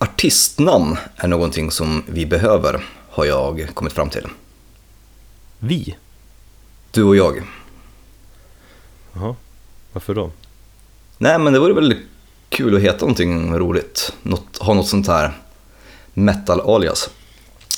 [0.00, 4.26] artistnamn är någonting som vi behöver, har jag kommit fram till.
[5.58, 5.96] Vi?
[6.90, 7.42] Du och jag.
[9.12, 9.36] Jaha,
[9.92, 10.30] varför då?
[11.18, 11.96] Nej, men det vore väl
[12.48, 14.12] kul att heta någonting roligt.
[14.22, 15.32] Något, ha något sånt här
[16.14, 17.10] metal-alias.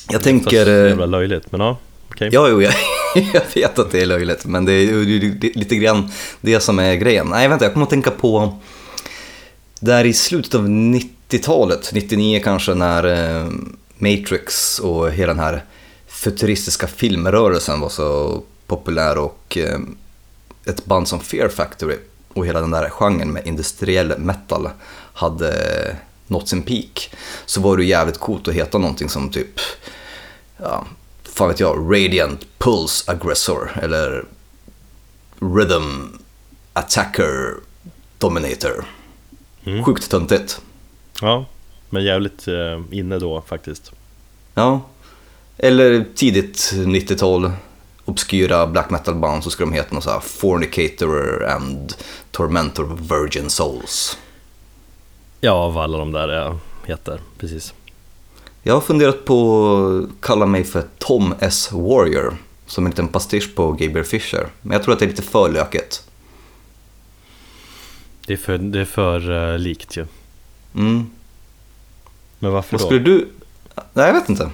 [0.06, 0.66] Jag Fast tänker...
[0.68, 1.78] eh, jävla löjligt, men ja,
[2.08, 2.28] okej.
[2.32, 2.74] Ja, jo, jag,
[3.34, 6.10] jag vet att det är löjligt, men det är ju lite grann
[6.40, 7.26] det som är grejen.
[7.26, 8.58] Nej, vänta, jag kommer att tänka på
[9.80, 10.70] där i slutet av
[11.32, 13.50] 90-talet, 99 kanske, när eh,
[13.98, 15.64] Matrix och hela den här
[16.06, 19.78] futuristiska filmrörelsen var så populär och eh,
[20.64, 21.96] ett band som Fear Factory
[22.34, 24.70] och hela den där genren med industriell metal
[25.14, 27.14] hade nått sin peak
[27.46, 29.60] så var det jävligt coolt att heta någonting som typ,
[30.56, 30.86] ja,
[31.22, 34.24] fan vet jag, Radiant Pulse Aggressor eller
[35.40, 36.18] Rhythm
[36.72, 37.54] Attacker
[38.18, 38.84] Dominator.
[39.64, 39.84] Mm.
[39.84, 40.60] Sjukt töntigt.
[41.22, 41.44] Ja,
[41.90, 43.92] men jävligt eh, inne då faktiskt.
[44.54, 44.80] Ja.
[45.56, 47.52] Eller tidigt 90-tal,
[48.04, 51.94] obskyra black metal-band så ska de heta något så här Fornicator and
[52.30, 54.18] Tormentor of Virgin Souls.
[55.40, 57.74] Ja, av alla de där jag heter, precis.
[58.62, 61.72] Jag har funderat på att kalla mig för Tom S.
[61.72, 62.36] Warrior,
[62.66, 64.46] som en liten pastisch på Gabriel Fisher.
[64.60, 66.08] Men jag tror att det är lite för lökigt.
[68.26, 70.06] Det är för, det är för eh, likt ju.
[70.74, 71.10] Mm.
[72.38, 72.86] Men varför Vad då?
[72.86, 73.28] skulle du...
[73.92, 74.50] Nej, jag vet inte.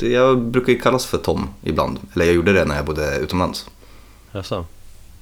[0.00, 1.98] Jag brukar ju kallas för Tom ibland.
[2.14, 3.66] Eller jag gjorde det när jag bodde utomlands.
[4.32, 4.66] Jaså?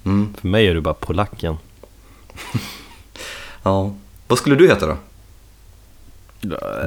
[0.04, 0.34] Mm.
[0.40, 1.56] För mig är du bara polacken.
[3.62, 3.94] Ja.
[4.28, 4.96] Vad skulle du heta då?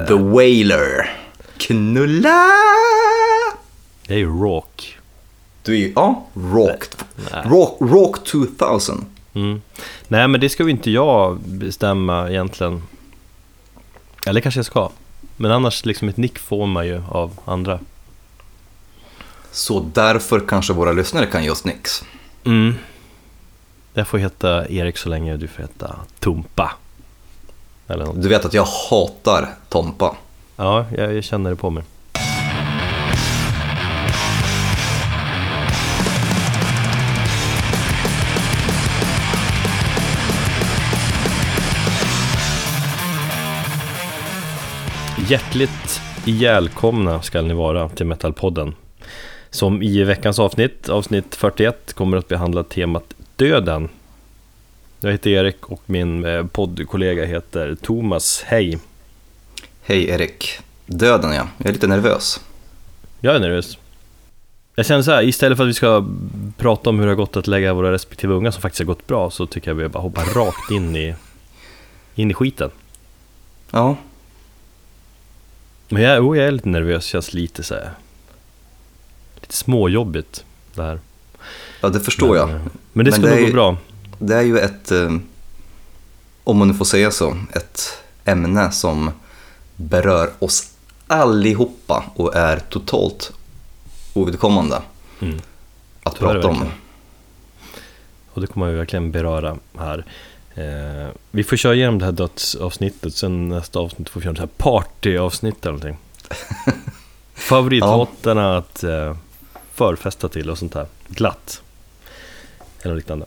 [0.08, 1.16] The Wailer.
[1.56, 2.46] Knulla!
[4.06, 4.98] Det är ju rock.
[5.62, 6.84] Du är ju, ja, Rock.
[7.44, 9.04] Rock, rock 2000.
[9.36, 9.62] Mm.
[10.08, 12.82] Nej, men det ska ju inte jag bestämma egentligen.
[14.26, 14.90] Eller kanske jag ska.
[15.36, 17.78] Men annars, liksom ett nick får man ju av andra.
[19.50, 22.04] Så därför kanske våra lyssnare kan ge oss nicks.
[22.44, 22.74] Mm.
[23.94, 25.96] Jag får heta Erik så länge du får heta
[27.86, 28.22] något.
[28.22, 30.16] Du vet att jag hatar Tompa.
[30.56, 31.84] Ja, jag, jag känner det på mig.
[45.28, 48.74] Hjärtligt ihjälkomna ska ni vara till Metalpodden.
[49.50, 53.88] Som i veckans avsnitt, avsnitt 41, kommer att behandla temat döden.
[55.00, 58.42] Jag heter Erik och min eh, poddkollega heter Thomas.
[58.46, 58.78] Hej!
[59.82, 60.58] Hej Erik.
[60.86, 62.40] Döden ja, jag är lite nervös.
[63.20, 63.78] Jag är nervös.
[64.74, 66.06] Jag känner så här, istället för att vi ska
[66.56, 69.06] prata om hur det har gått att lägga våra respektive unga som faktiskt har gått
[69.06, 71.14] bra så tycker jag vi bara hoppar rakt in i,
[72.14, 72.70] in i skiten.
[73.70, 73.96] Ja,
[75.88, 77.90] Men jag, oh, jag är lite nervös, känns lite så här,
[79.40, 81.00] lite småjobbigt det här.
[81.80, 82.48] ja det förstår jag.
[82.48, 83.76] Men, eh, men det det nog gå bra.
[84.18, 85.16] Det är ju ett, eh,
[86.44, 89.10] om man nu får säga så, ett ämne som
[89.76, 90.70] berör oss
[91.06, 93.32] allihopa och är totalt
[94.14, 94.82] ovidkommande
[95.20, 95.40] Mm.
[96.02, 96.64] att prata om.
[98.32, 100.04] Och det kommer vi verkligen beröra här.
[100.56, 104.40] Eh, vi får köra igenom det här dödsavsnittet, sen nästa avsnitt får vi köra det
[104.40, 105.98] här partyavsnittet eller någonting.
[107.34, 109.16] Favoritlåtarna att eh,
[109.74, 110.86] förfesta till och sånt här.
[111.08, 111.62] Glatt.
[112.82, 113.26] Eller liknande.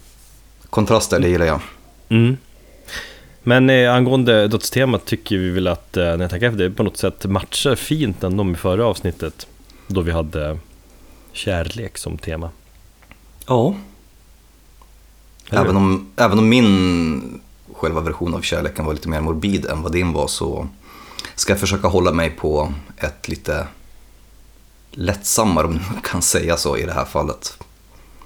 [0.70, 1.62] Kontraster, det gillar jag.
[2.10, 2.38] Mm.
[3.44, 6.84] Men eh, angående dödstemat tycker vi väl att, eh, när jag tänker efter det, på
[6.84, 9.48] något sätt matchar fint ändå med förra avsnittet.
[9.88, 10.58] Då vi hade
[11.32, 12.50] kärlek som tema.
[13.48, 13.76] Ja.
[15.50, 17.42] Även om, även om min
[17.74, 20.68] själva version av kärleken var lite mer morbid än vad din var så
[21.36, 23.68] ska jag försöka hålla mig på ett lite
[24.92, 27.58] lättsammare, om man kan säga så i det här fallet.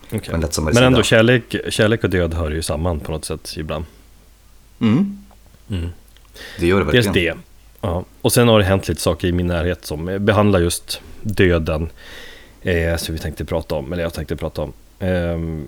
[0.10, 3.86] Lättsammare Men ändå kärlek, kärlek och död hör ju samman på något sätt ibland.
[4.82, 5.18] Mm,
[6.60, 7.38] det gör det Dels verkligen.
[7.38, 7.44] det.
[7.82, 8.04] Ja.
[8.22, 11.90] Och sen har det hänt lite saker i min närhet som eh, behandlar just döden.
[12.62, 14.74] Eh, som vi tänkte prata om, eller jag tänkte prata om.
[15.00, 15.68] Ehm,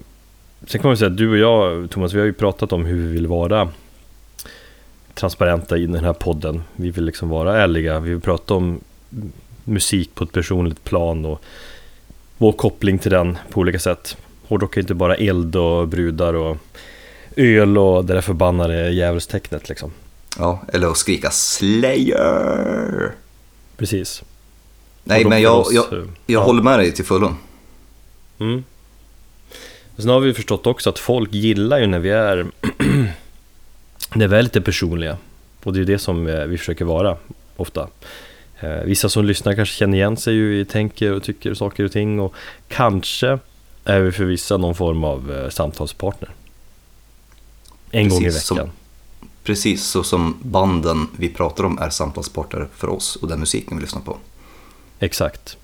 [0.68, 3.08] sen kan man säga att du och jag, Thomas, vi har ju pratat om hur
[3.08, 3.70] vi vill vara
[5.14, 6.64] transparenta i den här podden.
[6.76, 8.00] Vi vill liksom vara ärliga.
[8.00, 8.80] Vi vill prata om
[9.64, 11.42] musik på ett personligt plan och
[12.38, 14.18] vår koppling till den på olika sätt.
[14.48, 16.58] Hårdrock är inte bara eld och brudar och
[17.36, 19.92] öl och det där förbannade djävulstecknet liksom.
[20.40, 23.12] Ja, eller att skrika Slayer.
[23.78, 24.24] Precis.
[25.04, 26.44] Nej, men jag, oss, jag, jag ja.
[26.44, 27.36] håller med dig till fullo.
[28.40, 28.64] Mm.
[29.98, 32.46] Sen har vi förstått också att folk gillar ju när vi är
[34.14, 35.18] när vi är lite personliga.
[35.64, 37.18] Och det är det som eh, vi försöker vara
[37.56, 37.88] ofta.
[38.60, 42.20] Eh, vissa som lyssnar kanske känner igen sig i tänker och tycker saker och ting
[42.20, 42.34] och
[42.68, 43.40] kanske
[43.86, 46.30] är vi för vissa någon form av eh, samtalspartner.
[47.92, 48.66] En gång i Precis veckan.
[48.66, 48.72] som-
[49.44, 53.82] Precis så som banden vi pratar om är samtalspartner för oss och den musiken vi
[53.84, 54.18] lyssnar på.
[55.00, 55.58] Exakt.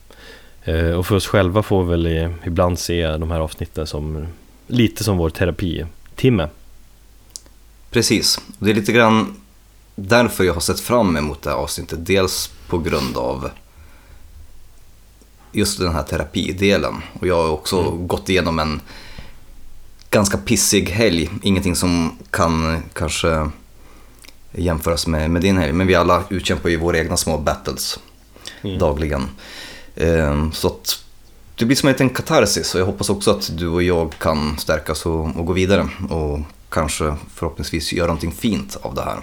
[0.63, 4.27] Eh, Och för oss själva får vi väl ibland se de här avsnitten som
[4.67, 6.47] lite som vår terapitimme.
[7.91, 9.35] Precis, det är lite grann
[9.95, 12.05] därför jag har sett fram emot det här avsnittet.
[12.05, 13.49] Dels på grund av
[15.51, 17.01] just den här terapidelen.
[17.19, 18.81] Och jag har också gått igenom en
[20.09, 21.29] ganska pissig helg.
[21.43, 23.49] Ingenting som kan kanske
[24.51, 25.73] jämföras med, med din helg.
[25.73, 27.99] Men vi alla utkämpar ju våra egna små battles
[28.79, 29.27] dagligen.
[29.95, 31.03] Ehm, Så att
[31.55, 34.57] det blir som en liten katarsis och jag hoppas också att du och jag kan
[34.57, 36.39] stärkas och, och gå vidare och
[36.69, 39.17] kanske förhoppningsvis göra någonting fint av det här.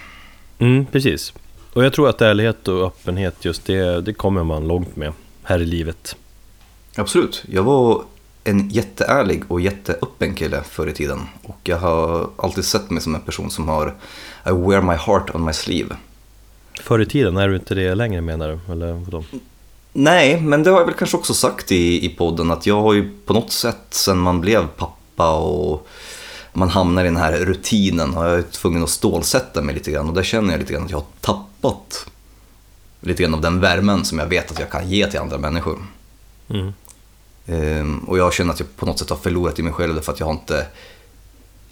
[0.59, 1.33] Mm, precis.
[1.73, 5.13] Och jag tror att ärlighet och öppenhet, just det, det kommer man långt med
[5.43, 6.17] här i livet.
[6.97, 8.03] Absolut, jag var
[8.45, 13.15] en jätteärlig och jätteöppen kille förr i tiden och jag har alltid sett mig som
[13.15, 13.95] en person som har
[14.47, 15.97] I wear my heart on my sleeve.
[16.81, 18.73] Förr i tiden, är du inte det längre menar du?
[18.73, 19.25] Eller vadå?
[20.01, 22.93] Nej, men det har jag väl kanske också sagt i, i podden att jag har
[22.93, 25.89] ju på något sätt sen man blev pappa och
[26.53, 30.09] man hamnar i den här rutinen har jag är tvungen att stålsätta mig lite grann
[30.09, 32.07] och där känner jag lite grann att jag har tappat
[33.01, 35.79] lite grann av den värmen som jag vet att jag kan ge till andra människor.
[36.49, 36.73] Mm.
[37.47, 40.13] Ehm, och jag känner att jag på något sätt har förlorat i mig själv därför
[40.13, 40.67] att jag har inte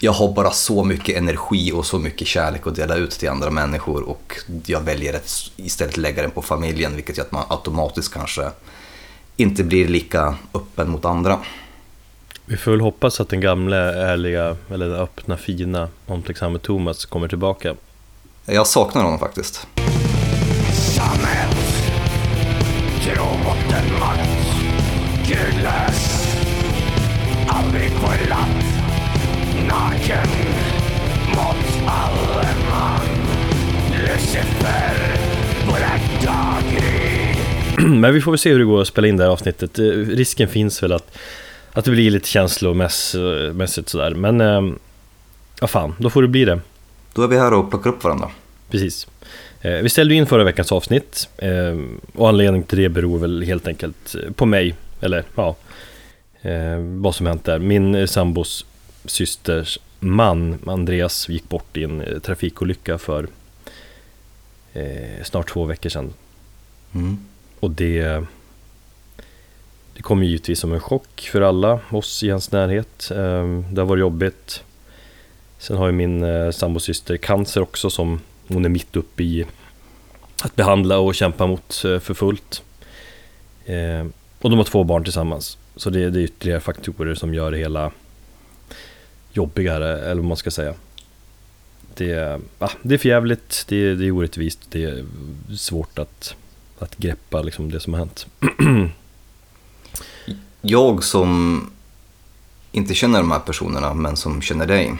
[0.00, 3.50] jag har bara så mycket energi och så mycket kärlek att dela ut till andra
[3.50, 8.12] människor och jag väljer att istället lägga den på familjen vilket gör att man automatiskt
[8.12, 8.50] kanske
[9.36, 11.38] inte blir lika öppen mot andra.
[12.44, 17.28] Vi får väl hoppas att den gamla, ärliga, eller den öppna, fina, omtänksamme Thomas kommer
[17.28, 17.74] tillbaka.
[18.44, 19.66] Jag saknar honom faktiskt.
[20.72, 21.56] Samhället
[23.46, 24.36] mot makt
[30.06, 30.28] Naken
[31.28, 33.00] Mot alle man
[33.90, 35.18] Lucifer
[35.66, 37.34] Våra daggry
[38.00, 39.78] Men vi får väl se hur det går att spela in det här avsnittet.
[39.78, 41.18] Eh, Risken finns väl att,
[41.72, 44.10] att det blir lite känslomässigt sådär.
[44.14, 44.62] Men, eh,
[45.60, 46.60] ja fan, då får det bli det.
[47.14, 48.30] Då är vi här och plockar upp varandra.
[48.70, 49.06] Precis.
[49.60, 51.76] Eh, Vi ställde in förra veckans avsnitt eh,
[52.14, 55.56] och anledningen till det beror väl helt enkelt på mig, eller ja,
[56.42, 57.58] eh, vad som hänt där.
[57.58, 58.66] Min eh, sambos
[59.04, 63.28] systers man, Andreas, gick bort i en eh, trafikolycka för
[64.72, 66.12] eh, snart två veckor sedan.
[66.94, 67.18] Mm.
[67.60, 68.24] Och det,
[69.94, 73.10] det kom ju givetvis som en chock för alla oss i hans närhet.
[73.10, 74.62] Eh, Det har varit jobbigt.
[75.58, 79.46] Sen har ju min eh, sambosyster cancer också som hon är mitt uppe i
[80.42, 82.62] att behandla och kämpa mot eh, för fullt.
[83.64, 84.06] Eh,
[84.40, 85.58] Och de har två barn tillsammans.
[85.76, 87.90] Så det, det är ytterligare faktorer som gör det hela
[89.36, 90.74] jobbigare, eller vad man ska säga.
[91.94, 95.04] Det, ah, det är förjävligt, det, det är orättvist, det är
[95.56, 96.34] svårt att,
[96.78, 98.26] att greppa liksom det som har hänt.
[100.60, 101.60] Jag som
[102.72, 104.94] inte känner de här personerna men som känner dig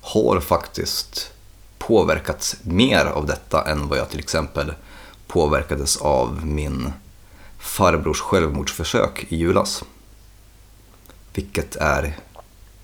[0.00, 1.32] har faktiskt
[1.78, 4.72] påverkats mer av detta än vad jag till exempel
[5.26, 6.92] påverkades av min
[7.58, 9.84] farbrors självmordsförsök i julas.
[11.34, 12.16] Vilket är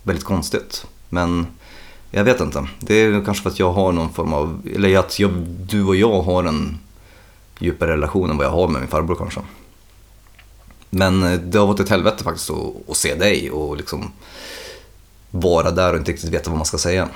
[0.05, 0.85] väldigt konstigt.
[1.09, 1.47] Men
[2.11, 2.67] jag vet inte.
[2.79, 5.95] Det är kanske för att jag har någon form av, eller att jag, du och
[5.95, 6.77] jag har en
[7.59, 9.41] djupare relation än vad jag har med min farbror kanske.
[10.89, 14.11] Men eh, det har varit ett helvete faktiskt att, att se dig och liksom
[15.31, 17.09] vara där och inte riktigt veta vad man ska säga.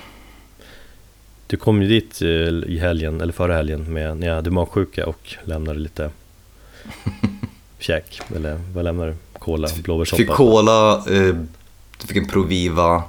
[1.48, 2.28] Du kom ju dit eh,
[2.74, 6.10] i helgen, eller förra helgen, med, när jag hade magsjuka och lämnade lite
[7.80, 8.22] käk.
[8.36, 9.18] Eller vad lämnade du?
[9.40, 10.36] Cola, Du fick blåbärssoppa?
[10.36, 11.36] cola, eh,
[12.02, 13.04] du fick en Proviva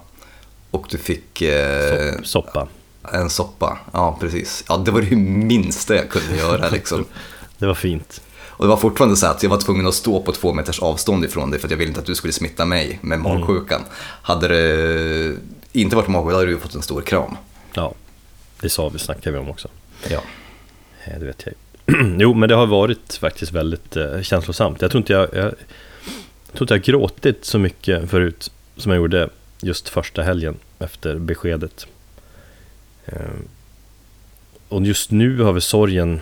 [0.70, 2.68] och du fick eh, Sopp- Soppa.
[3.12, 3.78] en soppa.
[3.92, 4.64] Ja, precis.
[4.68, 7.04] Ja, det var det minsta jag kunde göra liksom.
[7.58, 8.20] Det var fint.
[8.48, 11.24] Och det var fortfarande så att jag var tvungen att stå på två meters avstånd
[11.24, 13.82] ifrån dig för att jag ville inte att du skulle smitta mig med magsjukan.
[14.22, 15.36] Hade det
[15.72, 17.36] inte varit magsjuka hade du fått en stor kram.
[17.74, 17.94] Ja,
[18.60, 19.68] det sa vi, snackade vi om också.
[20.08, 20.20] Ja.
[21.04, 21.54] Eh, Det vet jag
[22.20, 24.82] Jo, men det har varit faktiskt väldigt eh, känslosamt.
[24.82, 25.54] Jag tror inte jag, jag, jag
[26.52, 29.28] tror inte jag gråtit så mycket förut som jag gjorde
[29.62, 31.86] just första helgen efter beskedet.
[33.06, 33.40] Eh,
[34.68, 36.20] och just nu har vi sorgen,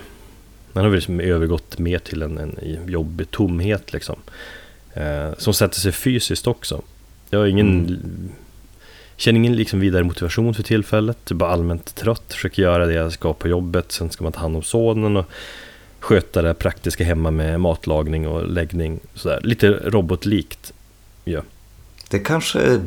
[0.72, 4.16] den har vi liksom övergått mer till en, en jobbig tomhet liksom.
[4.94, 6.82] Eh, som sätter sig fysiskt också.
[7.30, 8.00] Jag har ingen
[9.18, 13.12] Känner ingen liksom vidare motivation för tillfället, är bara allmänt trött, försöker göra det jag
[13.12, 15.26] ska på jobbet, sen ska man ta hand om sonen och
[16.00, 19.00] sköta det praktiska hemma med matlagning och läggning.
[19.14, 19.40] Sådär.
[19.42, 20.72] Lite robotlikt.
[21.24, 21.42] Ja.
[22.08, 22.80] Det kanske är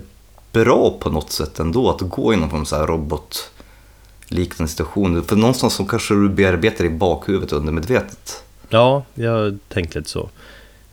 [0.52, 5.24] bra på något sätt ändå att gå i någon form av robotliknande situation.
[5.24, 8.44] För någonstans så kanske du bearbetar i bakhuvudet undermedvetet.
[8.70, 10.30] Ja, jag har tänkt lite så.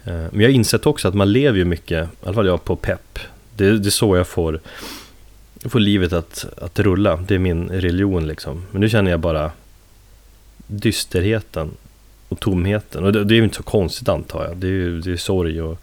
[0.05, 2.65] Eh, men jag har insett också att man lever ju mycket, i alla fall jag,
[2.65, 3.19] på pepp.
[3.57, 4.61] Det, det är så jag får,
[5.63, 7.17] jag får livet att, att rulla.
[7.17, 8.65] Det är min religion liksom.
[8.71, 9.51] Men nu känner jag bara
[10.67, 11.71] dysterheten
[12.29, 13.05] och tomheten.
[13.05, 14.57] Och det, det är ju inte så konstigt antar jag.
[14.57, 15.79] Det är ju det är sorg och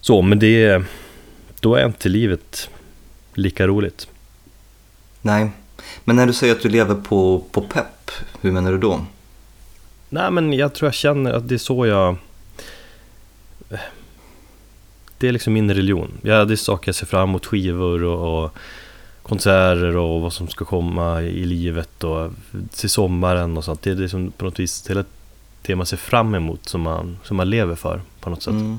[0.00, 0.22] så.
[0.22, 0.84] Men det är,
[1.64, 2.70] då är inte livet
[3.34, 4.08] lika roligt.
[5.20, 5.50] Nej,
[6.04, 9.06] men när du säger att du lever på, på pepp, hur menar du då?
[10.08, 12.16] Nej men jag tror jag känner att det är så jag
[15.18, 18.44] Det är liksom min religion ja, Det är saker jag ser fram emot, skivor och,
[18.44, 18.56] och
[19.22, 22.32] konserter och vad som ska komma i livet och
[22.70, 25.04] till sommaren och sånt Det är liksom på något vis hela
[25.62, 28.78] det man ser fram emot som man, som man lever för på något sätt Mm.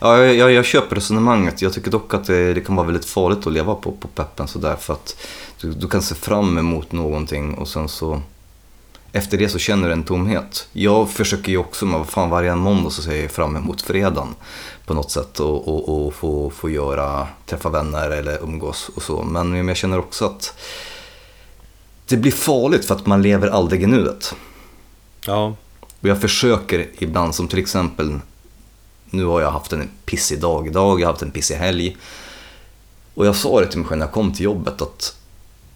[0.00, 1.62] Ja, jag, jag, jag köper resonemanget.
[1.62, 4.48] Jag tycker dock att det, det kan vara väldigt farligt att leva på, på peppen
[4.48, 5.16] sådär för att
[5.60, 8.22] du, du kan se fram emot någonting och sen så
[9.12, 10.68] efter det så känner du en tomhet.
[10.72, 14.34] Jag försöker ju också, men vad fan varje måndag så ser jag fram emot fredagen
[14.86, 19.22] på något sätt och, och, och få, få göra, träffa vänner eller umgås och så.
[19.22, 20.54] Men jag känner också att
[22.06, 24.34] det blir farligt för att man lever aldrig i nuet.
[25.26, 25.54] Ja,
[26.00, 28.20] Och jag försöker ibland, som till exempel,
[29.10, 31.96] nu har jag haft en pissig dag idag, jag har haft en pissig helg.
[33.14, 35.16] Och jag sa det till mig själv när jag kom till jobbet att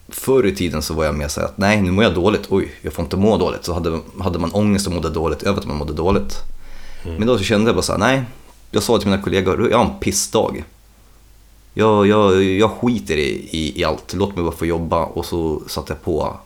[0.09, 2.73] förr i tiden så var jag mer såhär att nej, nu mår jag dåligt, oj,
[2.83, 3.65] jag får inte må dåligt.
[3.65, 6.37] Så hade, hade man ångest och mådde dåligt över att man mådde dåligt.
[7.19, 8.23] Men då så kände jag bara såhär, nej,
[8.71, 10.65] jag sa till mina kollegor, jag har en pissdag.
[11.75, 15.05] Jag, jag, jag skiter i, i, i allt, låt mig bara få jobba.
[15.05, 16.37] Och så satte jag på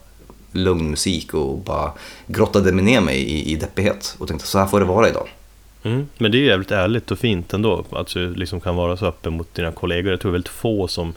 [0.53, 1.93] lugn musik och bara
[2.27, 4.17] grottade mig ner mig i, i deppighet.
[4.19, 5.29] Och tänkte, så här får det vara idag.
[5.87, 8.97] Mm, men det är ju jävligt ärligt och fint ändå att du liksom kan vara
[8.97, 10.11] så öppen mot dina kollegor.
[10.11, 11.15] Jag tror väldigt få som,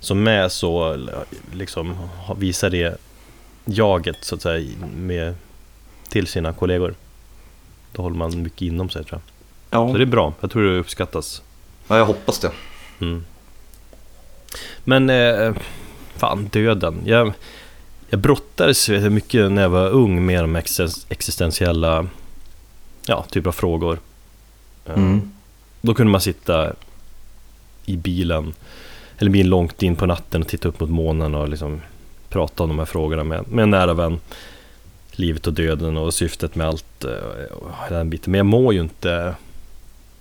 [0.00, 0.96] som är så,
[1.52, 1.96] liksom
[2.36, 3.00] visar det
[3.64, 5.34] jaget så att säga med,
[6.08, 6.94] till sina kollegor.
[7.92, 9.20] Då håller man mycket inom sig tror
[9.70, 9.80] jag.
[9.80, 11.42] Ja, Så det är bra, jag tror det uppskattas.
[11.88, 12.50] ja jag hoppas det.
[13.00, 13.24] Mm.
[14.84, 15.54] Men, eh,
[16.16, 17.00] fan döden.
[17.04, 17.32] Jag,
[18.10, 22.06] jag brottades mycket när jag var ung med de existen- existentiella
[23.08, 23.98] ja, typer av frågor.
[24.86, 25.30] Eh, Mm.
[25.80, 26.72] Då kunde man sitta
[27.86, 28.54] i bilen,
[29.18, 31.80] eller bilen långt in på natten och titta upp mot månen och liksom
[32.28, 34.20] prata om de här frågorna med, med en nära vän.
[35.12, 38.30] Livet och döden och syftet med allt eh, den biten.
[38.30, 39.34] Men jag mår ju inte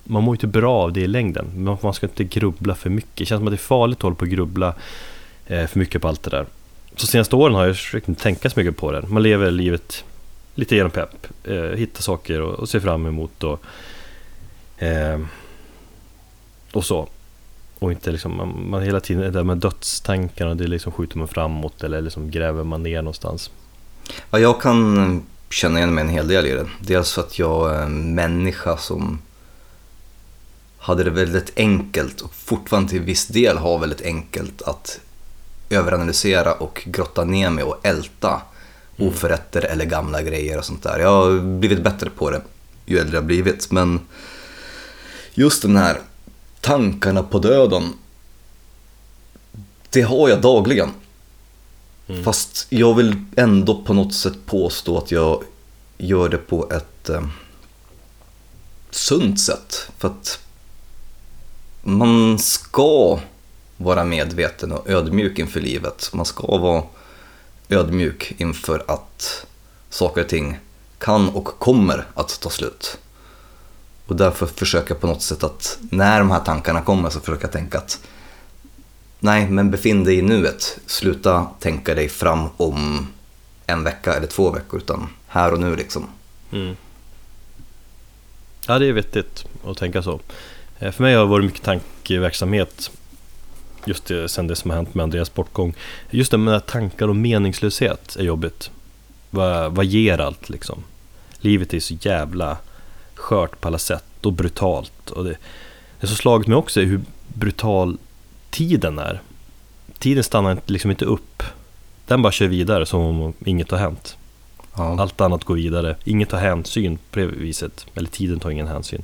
[0.03, 1.46] man mår ju inte bra av det i längden.
[1.63, 3.15] Man, man ska inte grubbla för mycket.
[3.15, 4.74] Det känns som att det är farligt att hålla på och grubbla
[5.48, 6.46] eh, för mycket på allt det där.
[6.96, 9.08] Så senaste åren har jag försökt inte tänka så mycket på det.
[9.08, 10.03] Man lever livet
[10.58, 11.28] lite genom pepp.
[11.44, 13.60] Eh, hitta saker och, och se fram emot och,
[14.78, 15.20] eh,
[16.74, 17.08] och så.
[17.80, 21.28] Och inte liksom, man, man hela tiden är där med dödstankarna, det liksom skjuter man
[21.28, 23.52] framåt eller liksom gräver man ner någonstans.
[24.32, 26.68] Ja, jag kan känna igen mig en hel del i det.
[26.80, 29.22] Dels för att jag är en människa som
[30.78, 35.00] hade det väldigt enkelt och fortfarande till viss del har väldigt enkelt att
[35.70, 38.42] överanalysera och grotta ner mig och älta
[38.98, 41.00] oförrätter eller gamla grejer och sånt där.
[41.00, 42.42] Jag har blivit bättre på det
[42.86, 44.00] ju äldre jag blivit men
[45.34, 46.01] just den här
[46.62, 47.94] tankarna på döden
[49.89, 50.89] det har jag dagligen.
[52.24, 55.44] Fast jag vill ändå på något sätt påstå att jag
[55.98, 57.27] gör det på ett eh,
[58.92, 59.92] sunt sätt.
[59.98, 60.39] För att
[61.82, 63.20] man ska
[63.77, 66.10] vara medveten och ödmjuk inför livet.
[66.13, 66.84] Man ska vara
[67.70, 69.46] ödmjuk inför att
[69.90, 70.60] saker och ting
[70.98, 72.98] kan och kommer att ta slut.
[74.08, 77.44] Och därför försöker jag på något sätt att när de här tankarna kommer så försöker
[77.44, 78.00] jag tänka att
[79.20, 80.80] Nej, men befinn dig i nuet.
[80.86, 83.08] Sluta tänka dig fram om
[83.66, 86.10] en vecka eller två veckor, utan här och nu liksom.
[86.52, 86.76] Mm.
[88.68, 90.20] Ja, det är vettigt att tänka så.
[90.80, 92.92] Eh, för mig har det varit mycket tankeverksamhet
[93.88, 95.74] just det, sen det som har hänt med Andreas bortgång.
[96.10, 98.72] Just det med tankar och meningslöshet är jobbigt.
[99.29, 100.84] Vad, vad ger allt liksom?
[101.39, 102.58] Livet är så jävla
[103.15, 105.10] skört på alla sätt och brutalt.
[105.10, 105.38] Och det,
[106.00, 107.98] det som slagit mig också är hur brutal
[108.50, 109.22] tiden är.
[110.00, 111.44] Tiden stannar liksom inte upp.
[112.06, 114.17] Den bara kör vidare som om inget har hänt.
[114.75, 115.01] Ja.
[115.01, 115.96] Allt annat går vidare.
[116.03, 117.86] Inget tar hänsyn på det viset.
[117.96, 119.03] Eller tiden tar ingen hänsyn.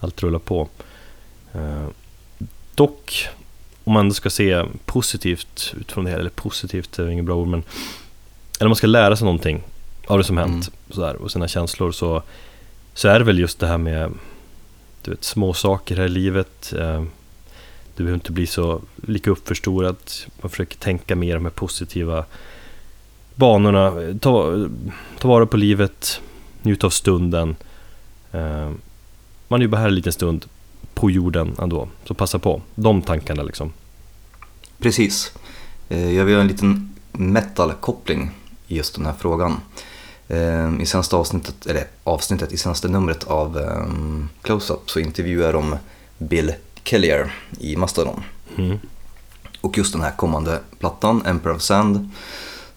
[0.00, 0.68] Allt rullar på.
[1.52, 1.86] Eh,
[2.74, 3.28] dock,
[3.90, 7.62] om man ska se positivt utifrån det här, eller positivt är inget bra ord, men
[8.58, 9.62] eller man ska lära sig någonting
[10.06, 12.22] av det som hänt sådär, och sina känslor så,
[12.94, 14.12] så är det väl just det här med
[15.02, 16.72] du vet, små saker här i livet.
[16.72, 17.02] Eh,
[17.96, 19.96] du behöver inte bli så lika uppförstorad.
[20.40, 22.24] Man försöker tänka mer de här positiva
[23.34, 23.92] banorna.
[24.20, 24.68] Ta,
[25.18, 26.20] ta vara på livet,
[26.62, 27.56] njuta av stunden.
[28.32, 28.70] Eh,
[29.48, 30.46] man är ju bara här en liten stund
[30.94, 32.62] på jorden ändå, så passa på.
[32.74, 33.72] De tankarna liksom.
[34.80, 35.32] Precis.
[35.88, 38.30] Eh, Jag vill göra en liten metal-koppling
[38.66, 39.60] i just den här frågan.
[40.28, 45.76] Eh, I senaste avsnittet, eller avsnittet, i senaste numret av um, Close-Up så intervjuar de
[46.18, 48.22] Bill Kellier i Mastodon.
[48.58, 48.78] Mm.
[49.60, 52.10] Och just den här kommande plattan, Emperor of Sand,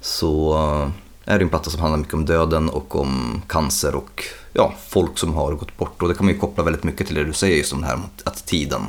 [0.02, 4.24] så eh, är det en platta som handlar mycket om döden och om cancer och
[4.54, 6.02] ja, folk som har gått bort.
[6.02, 7.88] Och det kan man ju koppla väldigt mycket till det du säger just om det
[7.88, 8.82] här att tiden,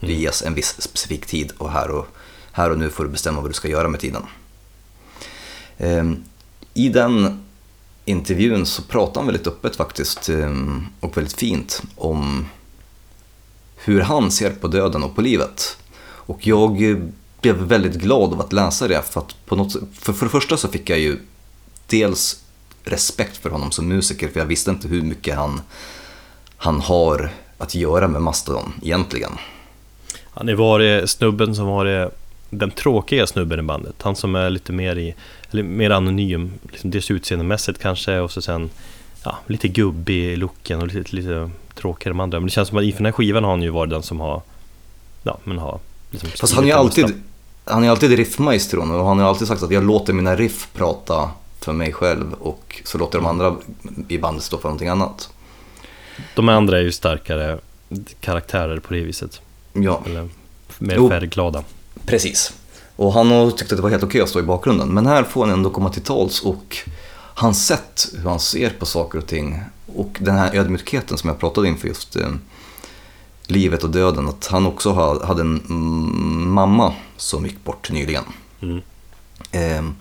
[0.00, 2.06] det ges en viss specifik tid och här och,
[2.56, 4.22] här och nu får du bestämma vad du ska göra med tiden.
[5.78, 6.24] Ehm,
[6.74, 7.44] I den
[8.04, 12.46] intervjun så pratar han väldigt öppet faktiskt ehm, och väldigt fint om
[13.76, 15.76] hur han ser på döden och på livet.
[16.04, 16.76] Och jag
[17.40, 20.56] blev väldigt glad av att läsa det för att på något för, för det första
[20.56, 21.18] så fick jag ju
[21.86, 22.44] dels
[22.84, 25.60] respekt för honom som musiker för jag visste inte hur mycket han,
[26.56, 29.32] han har att göra med Mastodon egentligen.
[30.30, 32.23] Han är varit snubben som varit
[32.58, 33.94] den tråkiga snubben i bandet.
[34.02, 35.14] Han som är lite mer, i,
[35.50, 38.70] eller mer anonym, liksom dels utseendemässigt kanske och så sen
[39.24, 42.40] ja, lite gubbig i looken och lite, lite tråkigare än de andra.
[42.40, 44.20] Men det känns som att inför den här skivan har han ju varit den som
[44.20, 44.42] har,
[45.22, 45.78] ja men har
[46.10, 47.18] liksom Fast han är ju alltid, mesta.
[47.64, 51.30] han är alltid riffmaestron och han har alltid sagt att jag låter mina riff prata
[51.60, 53.56] för mig själv och så låter de andra
[54.08, 55.30] i bandet stå för någonting annat.
[56.34, 57.58] De andra är ju starkare
[58.20, 59.40] karaktärer på det viset.
[59.72, 60.28] Ja, Eller
[60.78, 61.08] mer Jo.
[61.08, 61.64] färgglada.
[62.06, 62.52] Precis.
[62.96, 64.88] Och han har tyckt att det var helt okej att stå i bakgrunden.
[64.88, 66.76] Men här får han ändå komma till tals och
[67.34, 69.60] hans sätt hur han ser på saker och ting
[69.96, 72.28] och den här ödmjukheten som jag pratade inför just eh,
[73.46, 74.28] livet och döden.
[74.28, 78.24] Att han också ha- hade en mm, mamma som gick bort nyligen.
[78.62, 78.80] Mm.
[79.52, 79.94] Ehm,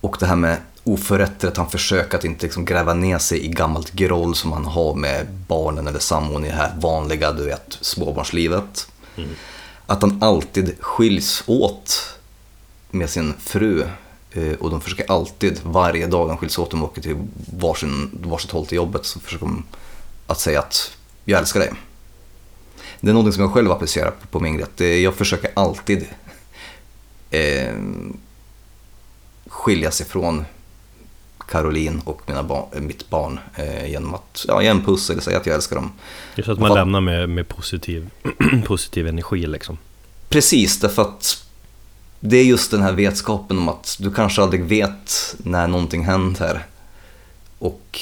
[0.00, 3.48] och det här med oförrätter, att han försöker att inte liksom gräva ner sig i
[3.48, 7.78] gammalt groll som han har med barnen eller sambon i det här vanliga, du vet,
[7.80, 8.88] småbarnslivet.
[9.86, 12.18] Att han alltid skiljs åt
[12.90, 13.84] med sin fru
[14.32, 17.16] eh, och de försöker alltid, varje dag de skiljs åt, de åker till
[17.58, 19.64] varsin, varsitt håll till jobbet, så försöker de
[20.26, 21.72] att säga att jag älskar dig.
[23.00, 24.64] Det är något som jag själv applicerar på, min grej.
[24.64, 26.06] att, Jag försöker alltid
[27.30, 27.74] eh,
[29.46, 30.44] skiljas ifrån
[31.48, 35.20] Caroline och mina barn, eh, mitt barn eh, genom att ja, ge en puss eller
[35.22, 35.92] säga att jag älskar dem.
[36.34, 38.10] Just att man Vad- lämnar med, med positiv,
[38.66, 39.78] positiv energi liksom.
[40.28, 41.44] Precis, därför att
[42.20, 46.66] det är just den här vetskapen om att du kanske aldrig vet när någonting händer.
[47.58, 48.00] Och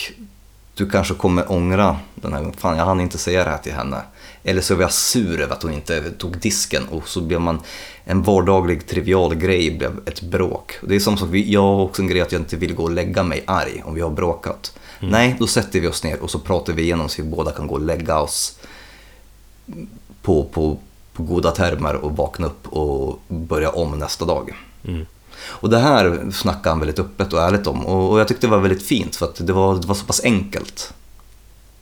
[0.74, 4.02] du kanske kommer ångra den här, fan jag hann inte säga det här till henne.
[4.44, 7.60] Eller så var jag sur över att hon inte tog disken och så blev man
[8.04, 10.74] en vardaglig trivial grej blev ett bråk.
[10.82, 12.82] Det är som sagt, vi- jag har också en grej att jag inte vill gå
[12.82, 14.78] och lägga mig arg om vi har bråkat.
[15.00, 17.66] Nej, då sätter vi oss ner och så pratar vi igenom så vi båda kan
[17.66, 18.58] gå och lägga oss
[20.22, 20.78] på, på,
[21.12, 24.54] på goda termer och vakna upp och börja om nästa dag.
[24.84, 25.06] Mm.
[25.44, 28.58] Och det här snackade han väldigt öppet och ärligt om och, jag tyckte det var
[28.58, 30.94] väldigt fint för att det var, det var så pass enkelt.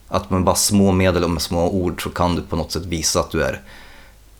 [0.08, 2.86] Att med bara små medel och med små ord så kan du på något sätt
[2.86, 3.60] visa att du är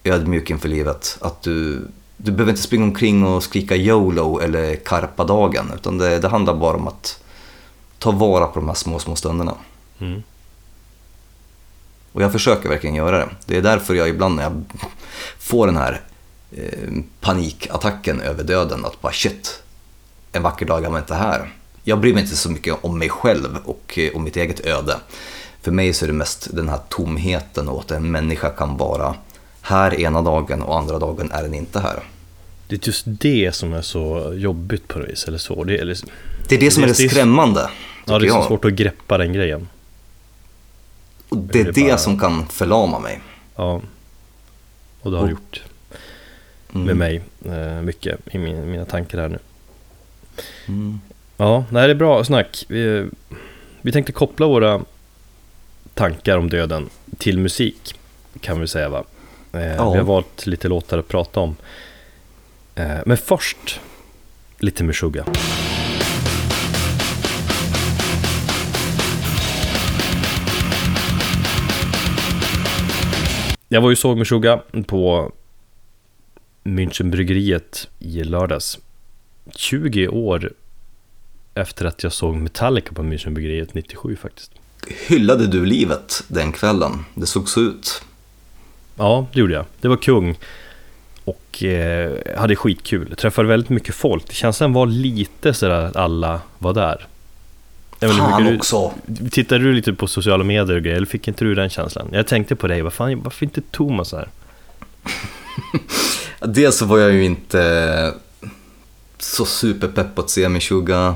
[0.05, 1.19] ödmjuk inför livet.
[1.21, 6.19] Att du, du behöver inte springa omkring och skrika YOLO eller karpa dagen utan det,
[6.19, 7.23] det handlar bara om att
[7.99, 9.55] ta vara på de här små, små stunderna.
[9.99, 10.23] Mm.
[12.13, 13.29] Och jag försöker verkligen göra det.
[13.47, 14.65] Det är därför jag ibland när jag
[15.39, 16.01] får den här
[17.21, 19.63] panikattacken över döden, att bara shit,
[20.33, 21.53] en vacker dag är man inte här.
[21.85, 24.97] Jag bryr mig inte så mycket om mig själv och eh, om mitt eget öde.
[25.63, 29.15] För mig så är det mest den här tomheten och att en människa kan vara
[29.63, 32.03] här ena dagen och andra dagen är den inte här.
[32.69, 35.65] Det är just det som är så jobbigt på något vis, eller så.
[35.65, 35.97] Det, eller,
[36.49, 37.71] Det är det som är Det- det det är- skrämmande.
[38.05, 39.69] ja, det är så svårt att greppa den grejen.
[41.29, 43.21] Och det är det det bara- som kan förlama mig.
[43.57, 43.81] Ja.
[45.03, 45.63] Och det har Och- det gjort
[46.75, 46.87] Mm.
[46.87, 49.39] med mig eh, mycket i min, mina tankar här nu.
[50.69, 51.01] Mm.
[51.37, 52.65] Ja, det är bra snack.
[52.69, 53.09] Vi,
[53.81, 54.81] vi tänkte koppla våra
[55.95, 57.95] tankar om döden till musik,
[58.41, 59.05] kan vi säga va?
[59.53, 59.91] Eh, Ja.
[59.91, 61.57] Vi har valt lite låtar att prata om.
[62.75, 63.81] Eh, men först,
[64.59, 65.27] lite Meshuggah.
[73.69, 75.33] Jag var ju såg Meshuggah på
[76.63, 78.79] Münchenbryggeriet i lördags.
[79.55, 80.53] 20 år
[81.55, 84.53] efter att jag såg Metallica på Münchenbryggeriet 97 faktiskt.
[85.09, 87.05] Hyllade du livet den kvällen?
[87.15, 88.03] Det såg så ut.
[88.97, 89.65] Ja, det gjorde jag.
[89.81, 90.39] Det var kung.
[91.25, 93.17] Och eh, hade skitkul.
[93.17, 94.33] Träffade väldigt mycket folk.
[94.33, 97.07] Känslan var lite sådär att alla var där.
[98.03, 98.93] Inte, Fan brukar också!
[99.07, 102.09] Du, tittade du lite på sociala medier och grejer, eller fick inte du den känslan?
[102.13, 104.29] Jag tänkte på dig, vad fan, varför inte Thomas här?
[106.41, 108.15] Dels så var jag ju inte
[109.19, 111.15] så superpepp på att se Meshuggah.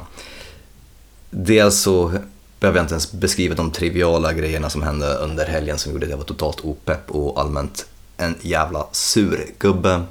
[1.30, 2.12] Dels så
[2.60, 6.10] behöver jag inte ens beskriva de triviala grejerna som hände under helgen som gjorde att
[6.10, 10.02] jag var totalt opepp och allmänt en jävla sur gubbe.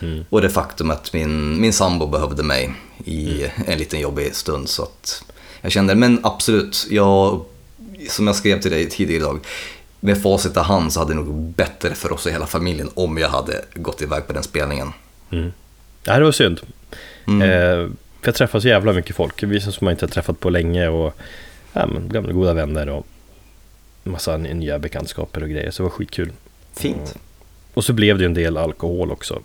[0.00, 0.24] Mm.
[0.30, 4.82] Och det faktum att min, min sambo behövde mig i en liten jobbig stund så
[4.82, 5.24] att
[5.60, 7.44] jag kände, men absolut, jag,
[8.08, 9.40] som jag skrev till dig tidigare idag,
[10.00, 12.90] med facit i hand så hade det nog gått bättre för oss och hela familjen
[12.94, 14.92] om jag hade gått iväg på den spelningen.
[15.30, 15.52] Mm.
[16.06, 16.60] Nej, det var synd.
[17.26, 17.42] Mm.
[17.42, 20.50] Eh, för jag träffar så jävla mycket folk, vissa som man inte har träffat på
[20.50, 21.14] länge och
[21.72, 23.06] ja, men, gamla goda vänner och
[24.02, 26.32] massa nya bekantskaper och grejer, så det var skitkul.
[26.72, 27.18] Fint.
[27.74, 29.42] Och så blev det en del alkohol också.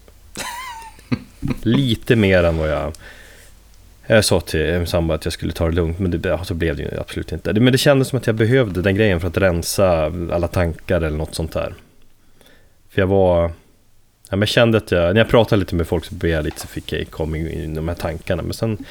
[1.61, 2.93] Lite mer än vad jag...
[4.07, 6.75] Jag sa till min sambo att jag skulle ta det lugnt, men det, så blev
[6.75, 7.53] det ju absolut inte.
[7.53, 11.17] Men det kändes som att jag behövde den grejen för att rensa alla tankar eller
[11.17, 11.73] något sånt där.
[12.89, 13.41] För jag var...
[14.29, 16.45] Ja, men jag kände att jag, när jag pratade lite med folk så blev jag
[16.45, 18.43] lite, så fick jag komma in i de här tankarna.
[18.43, 18.85] Men sen...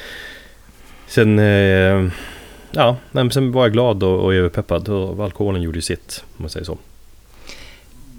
[1.07, 1.39] Sen...
[1.39, 2.07] Eh,
[2.71, 6.43] ja, men sen var jag glad och, och överpeppad och alkoholen gjorde ju sitt, om
[6.43, 6.77] man säger så.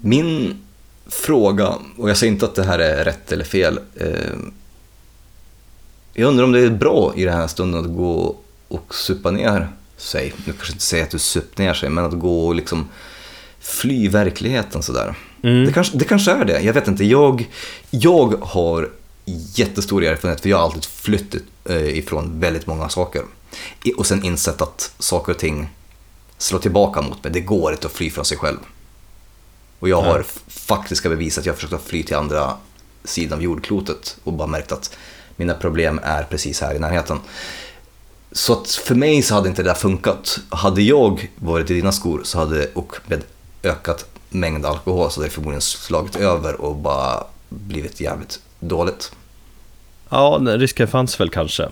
[0.01, 0.61] Min
[1.09, 3.79] fråga, och jag säger inte att det här är rätt eller fel.
[3.95, 4.37] Eh,
[6.19, 8.35] jag undrar om det är bra i den här stunden att gå
[8.67, 10.33] och supa ner sig.
[10.45, 12.87] Nu kanske inte säga att du sup ner sig, men att gå och liksom
[13.59, 15.15] fly verkligheten sådär.
[15.43, 15.65] Mm.
[15.65, 17.05] Det, kanske, det kanske är det, jag vet inte.
[17.05, 17.49] Jag,
[17.89, 18.89] jag har
[19.55, 23.21] jättestor erfarenhet, för jag har alltid flytt eh, ifrån väldigt många saker.
[23.97, 25.69] Och sen insett att saker och ting
[26.37, 27.33] slår tillbaka mot mig.
[27.33, 28.59] Det går inte att fly från sig själv.
[29.79, 32.53] Och jag har faktiska bevis att jag har försökt att fly till andra
[33.03, 34.97] sidan av jordklotet och bara märkt att
[35.37, 37.19] mina problem är precis här i närheten.
[38.31, 40.39] Så att för mig så hade inte det där funkat.
[40.49, 43.23] Hade jag varit i dina skor så hade, och med
[43.63, 49.11] ökat mängd alkohol så hade det förmodligen slagit över och bara blivit jävligt dåligt.
[50.09, 51.69] Ja, risken fanns väl kanske.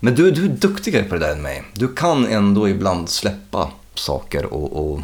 [0.00, 1.64] Men du, du är duktigare på det där än mig.
[1.74, 5.00] Du kan ändå ibland släppa saker och, och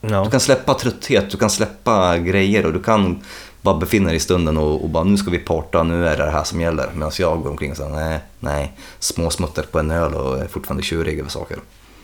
[0.00, 0.24] Ja.
[0.24, 3.20] Du kan släppa trötthet, du kan släppa grejer och du kan
[3.62, 6.24] bara befinna dig i stunden och, och bara nu ska vi parta, nu är det
[6.24, 6.90] det här som gäller.
[6.94, 10.82] Medan jag går omkring och säger nej, nej, småsmuttar på en öl och är fortfarande
[10.82, 11.58] tjurig över saker.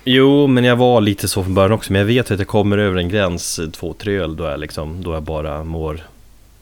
[0.04, 1.92] Jo, men jag var lite så från början också.
[1.92, 4.60] Men jag vet att jag kommer över en gräns, eh, två, tre öl, då jag,
[4.60, 6.06] liksom, då jag bara mår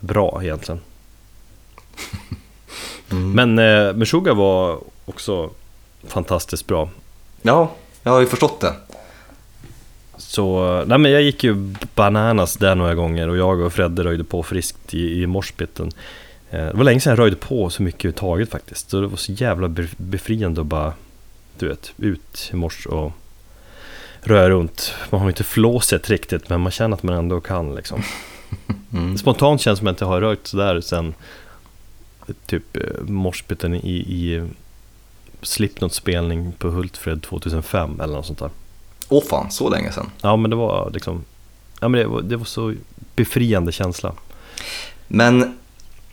[0.01, 0.81] bra egentligen.
[3.35, 5.51] Men eh, Meshuggah var också
[6.07, 6.89] fantastiskt bra.
[7.43, 7.71] Ja,
[8.03, 8.75] jag har ju förstått det.
[10.35, 11.55] Så, nej men jag gick ju
[11.95, 15.93] bananas där några gånger och jag och Fredde röjde på friskt i, i morspitten.
[16.51, 18.91] Eh, Det var länge sedan jag röjde på så mycket överhuvudtaget faktiskt.
[18.91, 20.93] Så det var så jävla bef- befriande att bara,
[21.59, 23.13] du vet, ut i morse och
[24.21, 24.95] röra runt.
[25.11, 28.03] Man har inte flåset riktigt men man känner att man ändå kan liksom.
[28.93, 29.19] Mm.
[29.19, 31.15] Spontant känns det som att jag har röjt sådär sen
[32.47, 34.43] typ eh, morspitten i, i
[35.43, 38.51] Slipknot-spelning på Hultfred 2005 eller något sånt där.
[39.09, 40.11] Åh fan, så länge sedan.
[40.23, 41.25] Ja men det var liksom
[41.81, 42.75] Ja men det var, det var så
[43.17, 44.13] befriande känsla
[45.07, 45.59] Men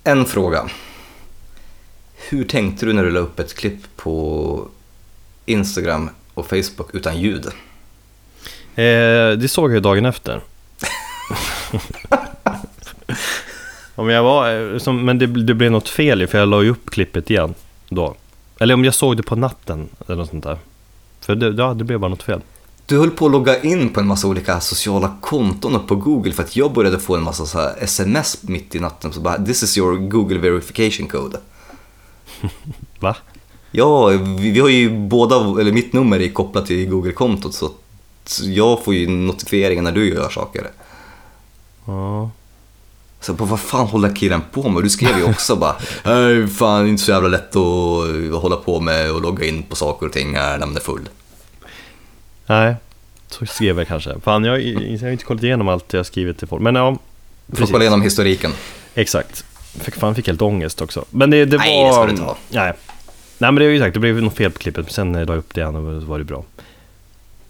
[0.04, 0.70] en fråga.
[2.30, 4.68] Hur tänkte du när du la upp ett klipp på
[5.46, 7.46] Instagram och Facebook utan ljud?
[8.76, 10.42] eh, Det såg jag ju dagen efter
[13.96, 16.70] Om jag var, eh, som, men det, det blev något fel för jag la ju
[16.70, 17.54] upp klippet igen
[17.90, 18.16] då
[18.60, 20.58] Eller om jag såg det på natten eller något sånt där
[21.22, 22.42] För det, ja, det blev bara något fel
[22.92, 26.34] Du höll på att logga in på en massa olika sociala konton och på Google
[26.34, 29.14] för att jag började få en massa så sms mitt i natten.
[29.14, 31.38] Så bara, this is your Google verification code.
[33.00, 33.16] Va?
[33.72, 37.70] Ja, vi, vi har ju båda, eller mitt nummer är kopplat till Google-kontot så
[38.44, 40.72] jag får ju notifieringar när du gör saker.
[41.86, 42.30] Ja
[43.22, 44.84] Så bara, vad fan håller killen på med?
[44.84, 45.76] Du skrev ju också bara,
[46.06, 50.06] "Nej, fan inte så jävla lätt att hålla på med och logga in på saker
[50.06, 51.10] och ting när man är full.
[52.52, 52.76] Nej
[53.28, 56.48] Så skrev jag kanske Fan jag, jag har inte kollat igenom allt jag skrivit till
[56.48, 56.98] folk Men ja
[57.46, 58.52] Du får kolla igenom historiken.
[58.96, 59.46] Exakt.
[59.80, 61.06] Fick, fan fick helt ångest också.
[61.10, 61.88] Men det, det Nej, var...
[61.88, 62.38] det ska du inte ha.
[62.50, 62.74] Nej.
[63.38, 64.86] Nej men det är ju sagt, det blev något fel på klippet.
[64.86, 66.44] Men sen när jag la upp det igen och var det bra.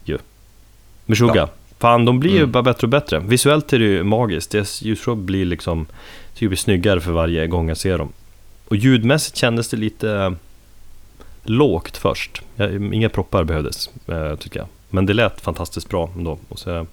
[0.04, 0.18] Ju.
[1.06, 1.50] Meshuggah.
[1.80, 2.52] Fan, de blir ju Mm.
[2.52, 3.20] bara bättre och bättre.
[3.20, 4.52] Visuellt är det ju magiskt.
[4.52, 5.86] Deras ljusshow blir liksom,
[6.40, 8.10] blir snyggare för varje gång jag ser dem.
[8.68, 10.32] Och ljudmässigt kändes det lite eh,
[11.44, 12.42] lågt först.
[12.94, 14.68] Inga proppar behövdes, eh, tycker jag.
[14.92, 16.40] Men det lät fantastiskt bra ändå.
[16.50, 16.86] Och så,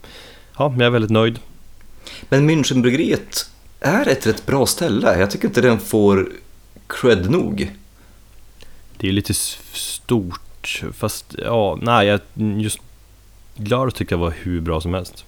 [0.59, 1.39] ja, men jag är väldigt nöjd.
[2.29, 5.19] Men Münchenbryggeriet är ett rätt bra ställe.
[5.19, 6.29] Jag tycker inte den får
[6.87, 7.73] cred nog.
[8.97, 12.21] Det är lite stort, fast ja, nej, jag,
[12.61, 12.79] just
[13.57, 15.25] Glar tyckte jag var hur bra som helst.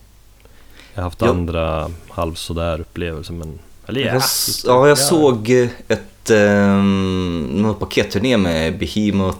[0.95, 1.29] Jag har haft Ja.
[1.29, 3.59] andra halv sådär upplevelser, men...
[3.87, 5.51] Eller Jag, s- ja, jag såg
[5.89, 9.39] ett um, någon paketturné med Behemoth,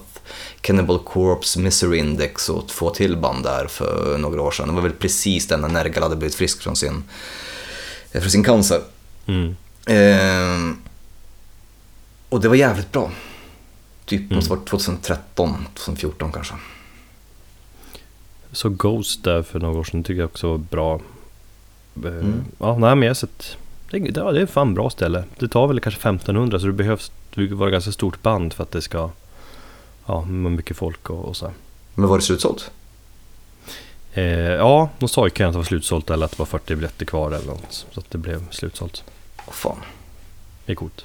[0.61, 4.69] Cannibal Corpse, Misery Index och två till band där för några år sedan.
[4.69, 7.03] Det var väl precis den när Nergal hade blivit frisk från sin,
[8.13, 8.81] eh, från sin cancer.
[9.27, 9.57] Mm.
[9.87, 10.77] Ehm,
[12.29, 13.11] och det var jävligt bra.
[14.05, 14.35] Typ Mm.
[14.37, 16.55] måste vara 2013, 2014 kanske.
[18.53, 20.95] Så Ghost där för några år sedan tycker jag också var bra.
[20.95, 21.01] Eh,
[22.13, 22.45] Mm.
[22.59, 23.57] Ja, nej men jag har sett...
[23.91, 25.25] Det, ja, det är fan bra ställe.
[25.39, 28.71] Det tar väl kanske 1500 så det behövs det vara ganska stort band för att
[28.71, 29.11] det ska...
[30.07, 31.47] Ja, med mycket folk och, och så.
[31.47, 31.55] här.
[31.95, 32.71] Men var det slutsålt?
[34.13, 37.07] Eh, ja, de sa ju att det var slutsålt eller att det var 40 biljetter
[37.07, 37.87] kvar eller något.
[37.91, 39.05] Så att det blev slutsålt.
[39.47, 39.77] Åh fan.
[40.67, 41.05] Det är coolt.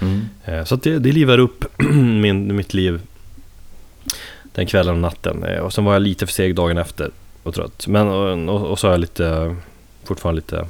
[0.00, 0.20] Mm.
[0.44, 1.64] Eh, Så att det, det livar upp
[2.20, 3.00] min, mitt liv
[4.52, 5.44] den kvällen och natten.
[5.44, 7.10] Eh, Och sen var jag lite för seg dagen efter
[7.42, 7.86] och trött.
[7.86, 9.56] Men och, och, och så har jag lite,
[10.04, 10.66] fortfarande lite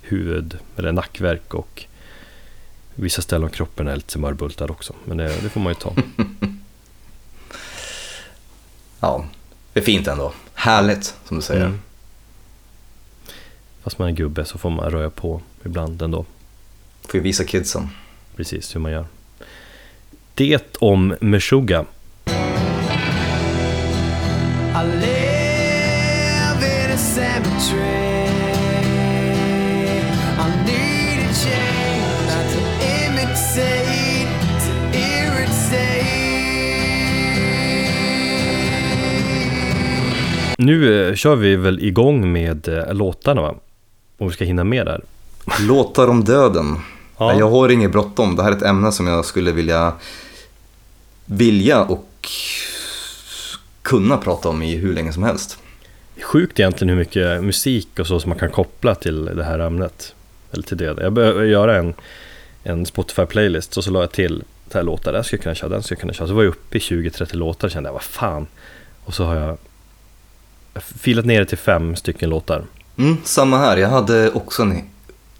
[0.00, 1.84] huvud eller nackverk och
[2.94, 4.92] vissa ställen av kroppen är lite smörbultad också.
[5.04, 5.92] Men det, det får man ju ta.
[9.00, 9.24] Ja,
[9.72, 10.32] det är fint ändå.
[10.54, 11.66] Härligt, som du säger.
[11.66, 11.80] Mm.
[13.82, 16.24] Fast man är gubbe så får man röra på ibland ändå.
[17.02, 17.88] Får ju visa kidsen.
[18.36, 19.06] Precis hur man gör.
[20.34, 21.84] Det om Meshuggah.
[24.74, 27.97] I live in a cemetery.
[40.60, 43.54] Nu eh, kör vi väl igång med eh, låtarna va?
[44.18, 45.00] Om vi ska hinna med där.
[45.60, 46.76] Låtar om döden.
[47.18, 47.38] Ja.
[47.38, 48.36] Jag har inget bråttom.
[48.36, 49.92] Det här är ett ämne som jag skulle vilja
[51.24, 52.28] vilja och
[53.82, 55.58] kunna prata om i hur länge som helst.
[56.22, 60.14] Sjukt egentligen hur mycket musik och så som man kan koppla till det här ämnet.
[60.52, 60.96] Eller till det.
[61.00, 61.94] Jag började göra en,
[62.62, 64.42] en Spotify-playlist och så la jag till
[64.72, 65.12] så här låtar.
[65.12, 66.28] Den ska jag kunna köra, den ska jag kunna köra.
[66.28, 68.46] Så var jag uppe i 20-30 låtar och kände jag, vad fan.
[69.04, 69.58] Och så har jag
[70.80, 72.64] filat ner det till fem stycken låtar.
[72.96, 73.76] Mm, samma här.
[73.76, 74.82] Jag hade också en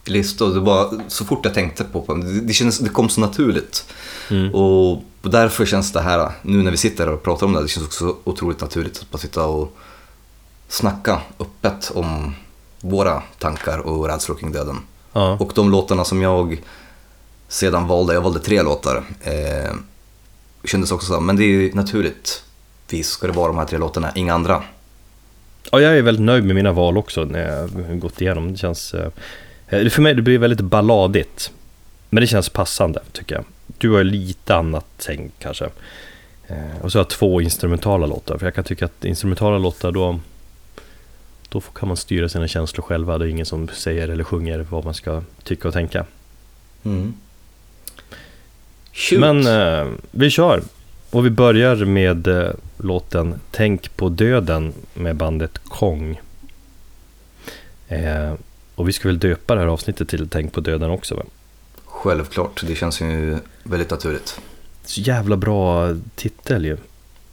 [0.04, 3.20] lista och det var så fort jag tänkte på det, det, kändes, det kom så
[3.20, 3.86] naturligt.
[4.30, 4.54] Mm.
[4.54, 7.68] Och därför känns det här, nu när vi sitter här och pratar om det, det
[7.68, 9.76] känns också otroligt naturligt att bara sitta och
[10.68, 12.34] snacka öppet om
[12.80, 14.76] våra tankar och rädslor kring döden.
[15.12, 15.36] Ja.
[15.40, 16.62] Och de låtarna som jag
[17.48, 19.72] sedan valde, jag valde tre låtar, eh,
[20.64, 22.42] kändes också så men det är ju naturligt.
[22.90, 24.62] Visst ska det vara de här tre låtarna, inga andra.
[25.72, 28.52] Ja, jag är väldigt nöjd med mina val också när jag har gått igenom.
[28.52, 28.94] Det känns...
[28.94, 29.10] eh,
[29.68, 31.52] eh, För mig det blir väldigt balladigt.
[32.10, 33.44] Men det känns passande tycker jag.
[33.78, 35.64] Du har lite annat tänk kanske.
[36.46, 38.38] Eh, Och så har jag två instrumentala låtar.
[38.38, 40.20] För jag kan tycka att instrumentala låtar då...
[41.48, 43.18] Då kan man styra sina känslor själva.
[43.18, 46.04] Det är ingen som säger eller sjunger vad man ska tycka och tänka.
[46.84, 47.14] Mm.
[49.18, 49.44] Men
[50.10, 50.62] vi kör.
[51.10, 52.28] Och vi börjar med
[52.78, 56.20] låten Tänk på döden med bandet Kong.
[57.88, 58.32] Eh,
[58.74, 61.22] och vi ska väl döpa det här avsnittet till Tänk på döden också va?
[61.84, 64.40] Självklart, det känns ju väldigt naturligt.
[64.84, 66.76] Så jävla bra titel ju.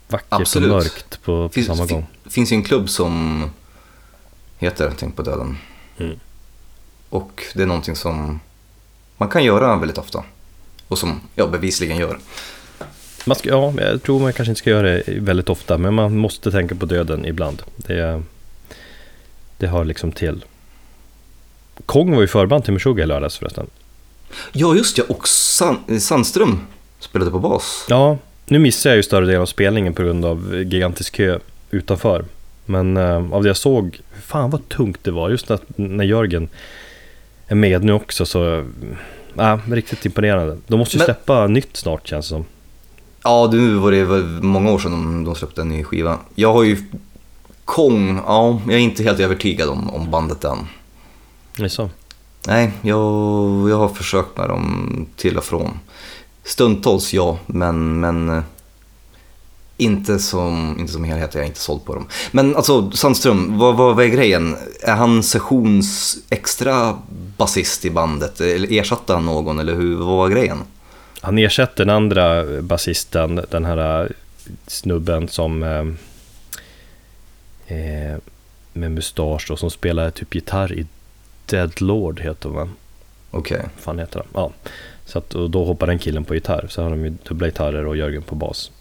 [0.08, 0.70] Vackert Absolut.
[0.70, 2.06] och mörkt på, på Finns, samma gång.
[2.26, 3.44] finns ju en klubb som
[4.58, 5.58] heter Tänk på döden.
[5.98, 6.20] Mm.
[7.10, 8.40] Och det är någonting som
[9.18, 10.24] man kan göra väldigt ofta.
[10.88, 12.20] Och som jag bevisligen gör.
[13.26, 16.18] Man ska, ja, jag tror man kanske inte ska göra det väldigt ofta, men man
[16.18, 17.62] måste tänka på döden ibland.
[17.76, 18.24] Det,
[19.58, 20.46] det hör liksom till.
[21.86, 23.68] Kong var ju förband till Meshuggah i lördags förresten.
[24.52, 25.04] Ja, just ja.
[25.10, 26.60] Och San- Sandström
[27.00, 27.86] spelade på bas.
[27.90, 31.40] Ja, nu missade jag ju större delen av spelningen på grund av gigantisk kö
[31.72, 32.26] utanför.
[32.66, 35.30] Men eh, av det jag såg, fan vad tungt det var.
[35.30, 36.50] Just när, när Jörgen
[37.48, 38.66] är med nu också så,
[39.34, 40.58] ja, riktigt imponerande.
[40.68, 42.46] De måste ju Men- släppa nytt snart känns det som.
[43.28, 44.06] Ja, nu var det
[44.42, 46.20] många år sedan de, de släppte en ny skiva.
[46.36, 46.78] Jag har ju
[47.66, 50.58] Kong, ja, jag är inte helt övertygad om, om bandet än.
[51.58, 51.90] Det är så.
[52.48, 53.00] Nej, jag,
[53.70, 55.80] jag har försökt med dem till och från.
[56.44, 58.44] Stundtals ja, men, men eh,
[59.78, 62.06] inte som, inte som helhet, jag är inte såld på dem.
[62.32, 64.58] Men alltså Sandström, vad, vad, vad är grejen?
[64.82, 66.98] Är han sessions extra
[67.38, 68.42] basist i bandet?
[68.42, 70.58] Eller ersatte han någon eller hur, vad var grejen?
[71.26, 74.12] Han ersätter den andra basisten, den här
[74.68, 75.86] snubben som eh,
[77.78, 78.18] eh,
[78.74, 80.86] med mustasch och som spelar typ gitarr i
[81.46, 82.70] Dead Lord heter man.
[83.32, 83.60] Okej.
[83.62, 84.28] Vad fan heter han?
[84.34, 84.72] Ja.
[85.06, 86.68] Så att, och då hoppar den killen på gitarr.
[86.70, 88.72] Så har de ju dubbla gitarrer och Jörgen på bas.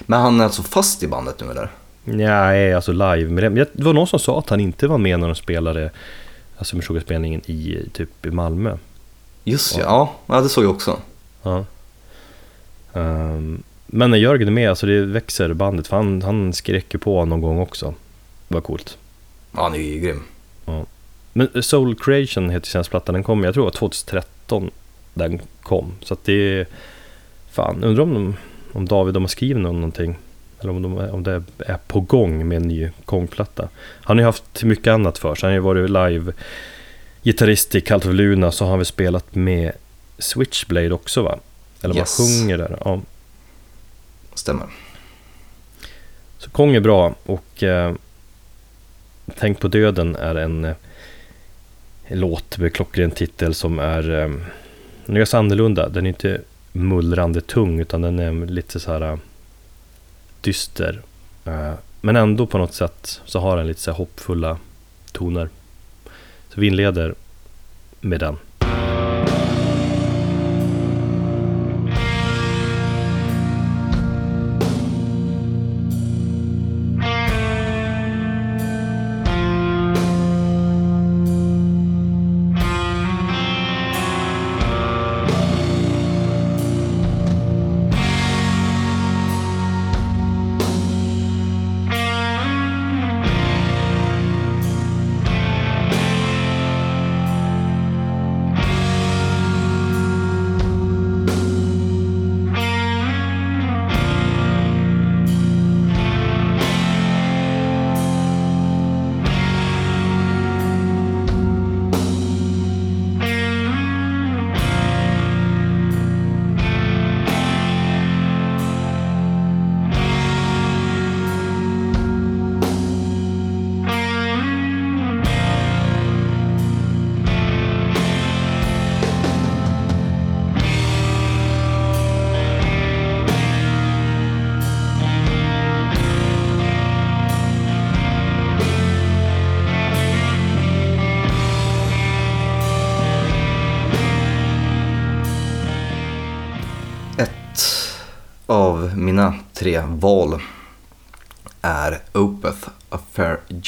[0.00, 1.70] Men han är alltså fast i bandet nu eller?
[2.04, 3.24] Nej, alltså live.
[3.24, 5.90] Men det, det var någon som sa att han inte var med när de spelade
[6.60, 8.76] Alltså Meshuggah-spelningen i typ i Malmö.
[9.44, 9.82] Just ja,
[10.26, 10.98] ja, ja det såg jag också.
[11.42, 11.64] Ja.
[12.94, 15.86] Ehm, men när Jörgen är med, alltså det växer bandet.
[15.86, 17.94] För han, han skrek ju på någon gång också.
[18.48, 18.98] Det var coolt.
[19.52, 20.22] Ja, han är ju grym.
[21.32, 24.70] Men Soul Creation heter senaste plattan, den kom, jag tror det var 2013
[25.14, 25.92] den kom.
[26.02, 26.66] Så att det är,
[27.50, 28.36] fan, undrar om, de,
[28.72, 30.18] om David de har skrivit någonting.
[30.60, 33.68] Eller om, de, om det är på gång med en ny Kong-platta.
[34.02, 35.46] Han har ju haft mycket annat för sig.
[35.46, 36.32] Han har ju varit live
[37.22, 39.72] gitarrist i Cult of Luna, så har han väl spelat med
[40.18, 41.38] Switchblade också va?
[41.82, 42.18] Eller Yes.
[42.18, 42.78] man sjunger där.
[42.84, 43.00] Ja.
[44.34, 44.66] Stämmer.
[46.38, 47.94] Så Kong är bra och eh,
[49.38, 50.74] Tänk på döden är en, eh,
[52.08, 54.28] låt med klockren titel som är eh,
[55.06, 55.88] den är ganska annorlunda.
[55.88, 56.40] Den är inte
[56.72, 59.18] mullrande tung utan den är lite så här eh,
[60.40, 61.02] dyster.
[61.44, 64.58] Eh, men ändå på något sätt så har den lite så hoppfulla
[65.12, 65.48] toner.
[66.54, 67.14] Så vi inleder
[68.00, 68.38] med den.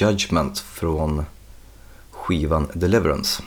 [0.02, 1.24] Judgment från
[2.10, 3.42] skivan Deliverance.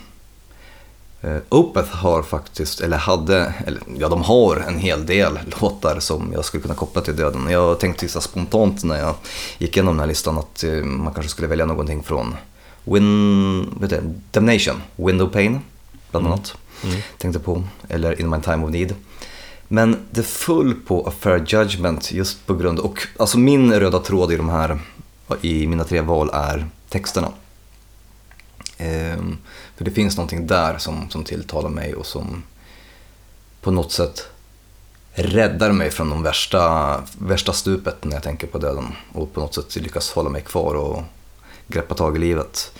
[1.22, 6.34] Eh, Opeth har faktiskt, eller hade, eller ja de har en hel del låtar som
[6.34, 7.50] jag skulle kunna koppla till döden.
[7.50, 9.15] Jag tänkte så spontant när jag
[9.58, 12.36] gick igenom den här listan att eh, man kanske skulle välja någonting från
[12.84, 15.60] Win, vet du, Damnation, Window Pane
[16.12, 16.58] bland annat.
[17.18, 18.96] Tänkte på, eller In My Time of Need.
[19.68, 24.32] Men det föll på A Fair Judgment just på grund och alltså min röda tråd
[24.32, 24.80] i de här,
[25.41, 27.31] i mina tre val är texterna.
[28.77, 29.38] Ehm,
[29.75, 32.43] för det finns någonting där som, som tilltalar mig och som
[33.61, 34.27] på något sätt
[35.13, 39.53] räddar mig från de värsta, värsta stupet när jag tänker på döden och på något
[39.53, 41.03] sätt lyckas hålla mig kvar och
[41.67, 42.71] greppa tag i livet.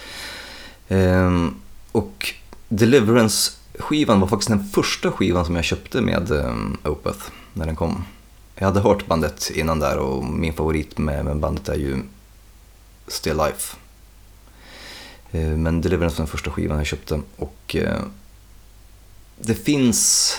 [0.88, 1.56] Ehm,
[1.92, 2.34] och
[2.70, 7.20] Deliverance-skivan var faktiskt den första skivan som jag köpte med um, Opeth
[7.54, 8.06] när den kom.
[8.56, 12.02] Jag hade hört bandet innan där och min favorit med, med bandet är ju
[13.08, 13.76] Still Life.
[15.32, 18.02] Eh, men Deliverance var den första skivan jag köpte och eh,
[19.38, 20.34] det finns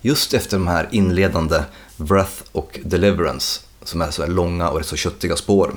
[0.00, 1.62] just efter de här inledande
[1.96, 5.76] Breath och Deliverance som är så här långa och rätt så köttiga spår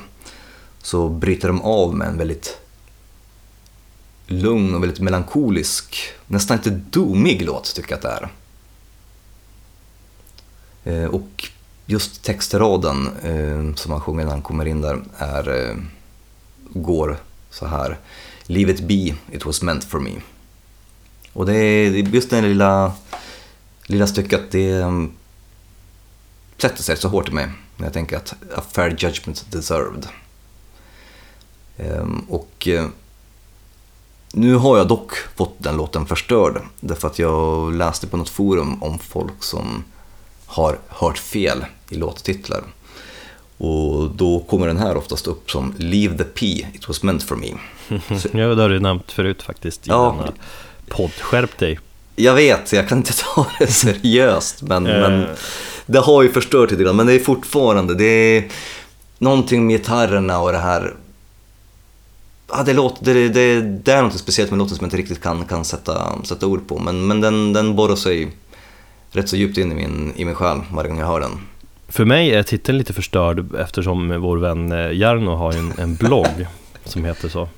[0.82, 2.58] så bryter de av med en väldigt
[4.28, 8.30] lugn och väldigt melankolisk, nästan lite domig låt tycker jag att det
[10.94, 11.04] är.
[11.04, 11.50] Eh, och
[11.86, 13.10] just textraden
[13.76, 15.76] som han sjunger när han kommer in där är,
[16.74, 17.18] går
[17.50, 17.98] så här.
[18.46, 20.12] Leave it be, it was meant for me.
[21.34, 22.94] Och det är just det lilla,
[23.86, 25.12] lilla stycket, det mm,
[26.58, 30.08] sätter sig så hårt i mig när jag tänker att a fair judgment deserved.
[31.78, 32.86] Ehm, och eh,
[34.34, 38.84] nu har jag dock fått den låten förstörd därför att jag läste på något forum
[38.84, 39.84] om folk som
[40.46, 42.64] har hört fel i låttitlar.
[43.64, 47.36] Och då kommer den här oftast upp som Leave the P, it was meant for
[47.36, 47.48] me.
[48.20, 50.16] Så, Ja, det har du nämnt förut faktiskt i Ja.
[50.18, 50.32] denna
[50.90, 51.12] podd.
[51.12, 51.80] Skärp dig.
[52.16, 55.02] jag vet, jag kan inte ta det seriöst, men, Eh.
[55.02, 55.26] men
[55.86, 56.96] det har ju förstört lite grann.
[56.96, 58.04] Men det är fortfarande, det
[58.38, 58.48] är
[59.18, 60.94] någonting med gitarrerna och det här
[62.54, 65.22] Ja, det, låter, det, det, det är något speciellt med låten som jag inte riktigt
[65.24, 66.80] kan, kan sätta, sätta ord på.
[66.80, 68.32] Men, men den, den borrar sig
[69.12, 71.40] rätt så djupt in i min, i min själ varje gång jag hör den.
[71.92, 76.48] För mig är titeln lite förstörd eftersom vår vän eh, Jarno har en, en blogg
[76.86, 77.50] som heter så.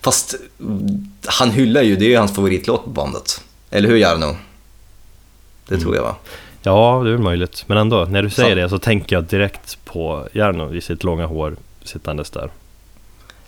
[0.00, 3.44] Fast mm, han hyllar ju, det är ju hans favoritlåt på bandet.
[3.70, 4.36] Eller hur Jarno?
[5.68, 6.16] Det tror jag va?
[6.62, 7.64] Ja, det är väl möjligt.
[7.66, 8.54] Men ändå, när du säger Så.
[8.54, 12.50] det så tänker jag direkt på Jarno i sitt långa hår sittandes där.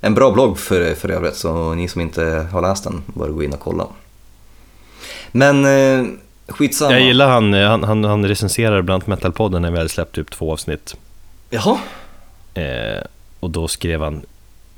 [0.00, 3.42] En bra blogg för, för övrigt, så ni som inte har läst den bör gå
[3.42, 3.86] in och kolla.
[5.32, 6.06] Men eh,
[6.48, 6.92] skitsamma.
[6.92, 10.14] Jag gillar han, eh, han, han, han recenserar bland annat Metalpodden när vi hade släppt
[10.14, 10.96] typ två avsnitt.
[11.50, 11.78] Jaha?
[12.54, 13.02] Eh,
[13.40, 14.22] och då skrev han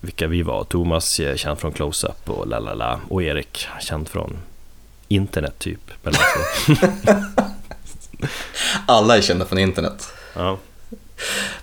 [0.01, 0.64] vilka vi var.
[0.64, 3.01] Thomas eh, känd från Close-Up och la la la.
[3.09, 4.37] Och Erik känd från
[5.09, 5.91] internet typ.
[8.87, 10.09] Alla är kända från internet.
[10.35, 10.59] ja,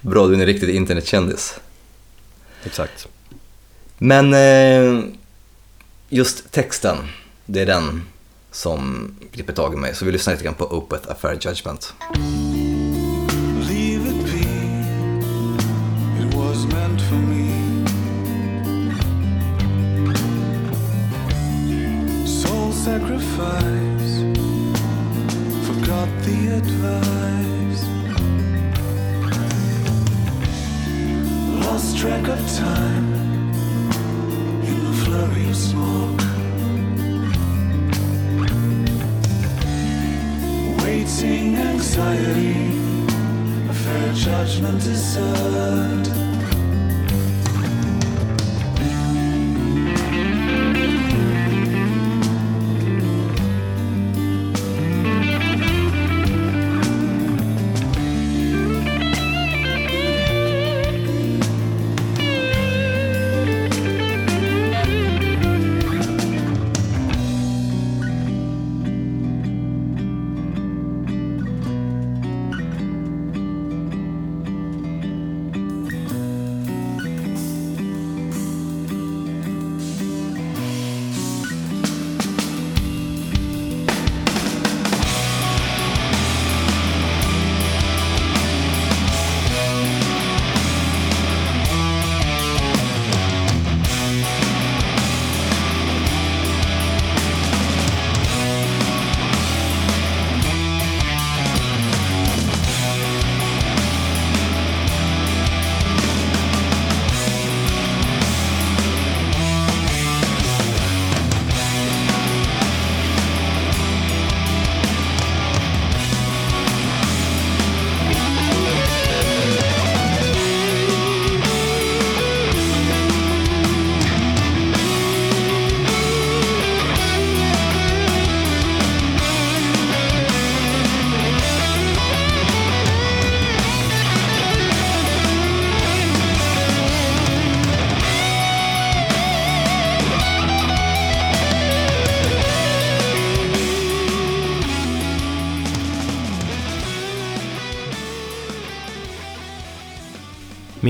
[0.01, 1.59] Bra, du är en riktig internetkändis.
[2.63, 3.07] exakt.
[3.97, 5.03] Men eh,
[6.09, 6.97] just texten,
[7.45, 8.01] det är den
[8.53, 9.95] som griper tag i mig.
[9.95, 11.93] Så vi lyssnar lite grann på Opeth, Affair Fair Judgment.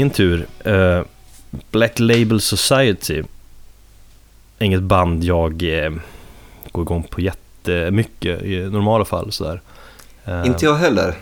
[0.03, 0.47] Min tur.
[0.63, 1.01] Eh,
[1.71, 3.23] Black Label Society.
[4.59, 5.93] Inget band jag eh,
[6.71, 9.31] går igång på jättemycket i normala fall.
[9.31, 9.61] Sådär.
[10.25, 11.15] Eh, Inte jag heller.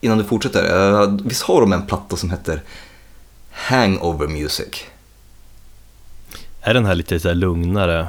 [0.00, 2.62] Innan du fortsätter, visst har de en platta som heter
[3.50, 4.84] Hangover Music?
[6.60, 8.08] Är den här lite så lugnare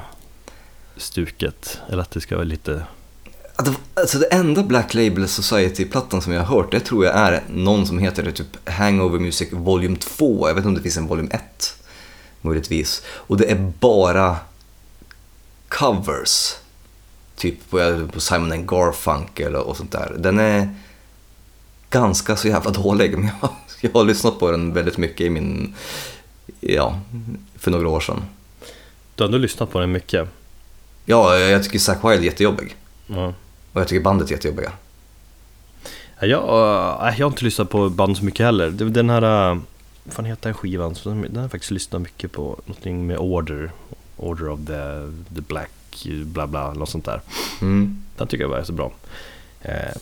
[0.97, 1.80] stuket?
[1.89, 2.84] Eller att det ska vara lite...
[3.55, 7.87] Alltså det enda Black Label Society-plattan som jag har hört, det tror jag är någon
[7.87, 10.47] som heter typ Hangover Music Volume 2.
[10.47, 11.77] Jag vet inte om det finns en Volume 1,
[12.41, 13.03] möjligtvis.
[13.05, 14.37] Och det är bara
[15.67, 16.55] covers.
[17.35, 20.15] Typ på, Simon and Garfunkel och sånt där.
[20.17, 20.75] Den är
[21.89, 23.49] ganska så jävla dålig, men jag,
[23.81, 25.75] jag har lyssnat på den väldigt mycket i min,
[26.59, 26.99] ja,
[27.55, 28.25] för några år sedan.
[29.15, 30.29] Du har ändå lyssnat på den mycket.
[31.05, 32.75] Ja, jag tycker Zack Wilde är jättejobbig.
[33.07, 33.33] Ja.
[33.74, 34.71] Och jag tycker bandet är jättejobbiga.
[36.19, 36.43] Ja, Jag,
[37.07, 38.69] äh, jag har inte lyssnat på band så mycket heller.
[38.71, 39.57] Den här, äh,
[40.03, 40.95] vad fan heter den skivan?
[41.03, 42.59] Den har jag faktiskt lyssnat mycket på.
[42.65, 43.71] Någonting med Order.
[44.17, 47.21] Order of the, the Black, bla bla, något sånt där.
[47.61, 48.03] Mm.
[48.17, 48.91] Den tycker jag var så bra.
[49.61, 49.95] Eh,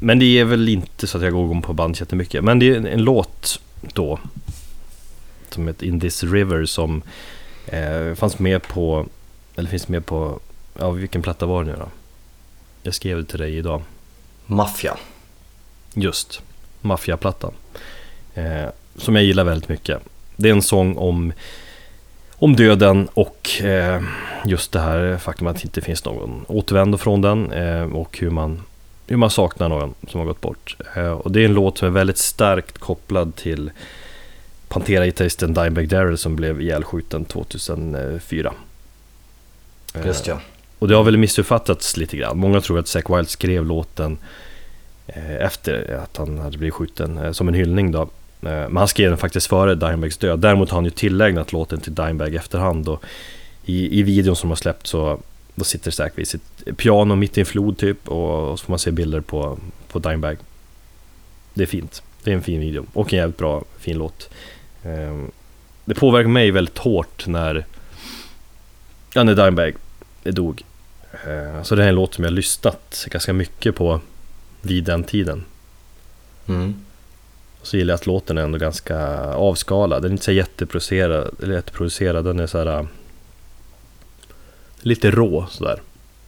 [0.00, 2.44] men det är väl inte så att jag går igång på band jättemycket.
[2.44, 4.18] Men det är en, en låt då.
[5.50, 7.02] Som heter In This River som
[7.66, 9.06] eh, fanns med på,
[9.56, 10.40] eller finns med på,
[10.78, 11.88] ja vilken platta var det nu då?
[12.82, 13.82] Jag skrev det till dig idag.
[14.46, 14.96] Maffia.
[15.94, 16.42] Just,
[16.80, 17.52] Maffiaplattan.
[18.34, 20.02] Eh, som jag gillar väldigt mycket.
[20.36, 21.32] Det är en sång om,
[22.36, 24.02] om döden och eh,
[24.46, 28.30] just det här faktum att det inte finns någon återvändo från den eh, och hur
[28.30, 28.62] man,
[29.06, 30.76] hur man saknar någon som har gått bort.
[30.96, 33.70] Eh, och det är en låt som är väldigt starkt kopplad till
[34.68, 38.52] Pantera-gitarristen Dimebag Darrell som blev ihjälskjuten 2004.
[39.94, 40.40] Eh, Just ja
[40.78, 42.38] och det har väl missuppfattats lite grann.
[42.38, 44.18] Många tror att Zack Wild skrev låten
[45.06, 48.02] eh, efter att han hade blivit skjuten eh, som en hyllning då.
[48.02, 48.08] Eh,
[48.40, 50.38] men han skrev den faktiskt före Dimebags död.
[50.38, 53.04] Däremot har han ju tillägnat låten till Dimebag efterhand och
[53.64, 55.20] i, i videon som har släppt så
[55.54, 58.72] då sitter Zack vid sitt piano mitt i en flod typ och, och så får
[58.72, 59.58] man se bilder på,
[59.88, 60.36] på Dimebag.
[61.54, 62.02] Det är fint.
[62.22, 64.30] Det är en fin video och en jävligt bra, fin låt.
[64.82, 65.30] Ehm,
[65.84, 67.66] det påverkar mig väldigt hårt när,
[69.14, 69.74] ja, när Dimebag
[70.22, 70.64] dog.
[71.26, 74.00] Eh, Så det här är en låt som jag har lyssnat ganska mycket på
[74.62, 75.44] vid den tiden.
[76.46, 76.74] Mm.
[77.62, 80.02] Så gillar jag att låten är ändå ganska avskalad.
[80.02, 82.24] Den är inte så jätteproducerad, eller jätteproducerad.
[82.24, 82.86] Den är så här äh,
[84.80, 85.80] lite rå sådär.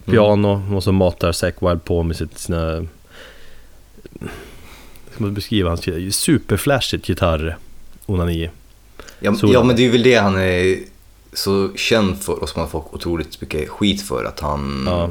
[0.05, 2.85] Piano och så matar Zack Wild på med sitt, sina...
[5.13, 7.57] Ska man beskriva hans superflashigt gitarr
[8.05, 8.49] onani.
[9.19, 10.77] Ja, ja, men det är väl det han är
[11.33, 14.25] så känd för och som han får otroligt mycket skit för.
[14.25, 15.09] Att han Ja.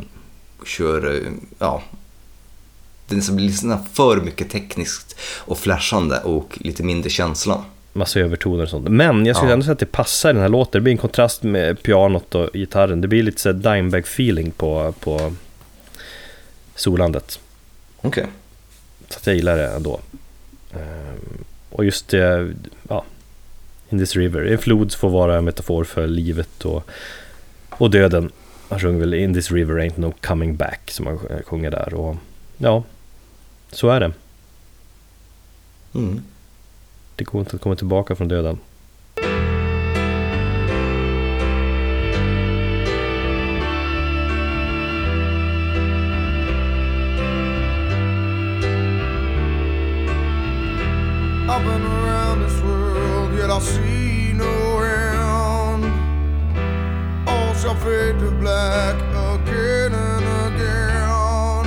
[0.67, 1.23] kör,
[1.59, 1.83] ja,
[3.07, 7.65] den som blir såna för mycket tekniskt och flashande och lite mindre känsla.
[7.93, 8.89] Massa övertoner och sånt.
[8.89, 9.53] Men jag skulle Ja.
[9.53, 10.73] ändå säga att det passar i den här låten.
[10.73, 13.01] Det blir en kontrast med pianot och gitarren.
[13.01, 15.33] Det blir lite så här Dimebag feeling på, på
[16.75, 17.41] solandet.
[18.01, 18.27] Okej.
[19.09, 20.01] Så att jag gillar det ändå.
[20.75, 22.53] Ehm, och just det,
[22.89, 23.05] ja,
[23.91, 24.43] In this river.
[24.43, 26.91] En flod får vara en metafor för livet och,
[27.71, 28.33] och döden.
[28.69, 31.95] Han sjunger väl In this river ain't no coming back som han sjunger där.
[31.95, 32.17] Och
[32.59, 32.85] ja,
[33.73, 34.13] så är det.
[35.95, 36.23] Mm.
[37.17, 38.59] Det går inte att komma tillbaka från döden.
[53.61, 55.85] See no end.
[57.29, 58.97] All shall fade to black
[59.33, 61.67] again and again.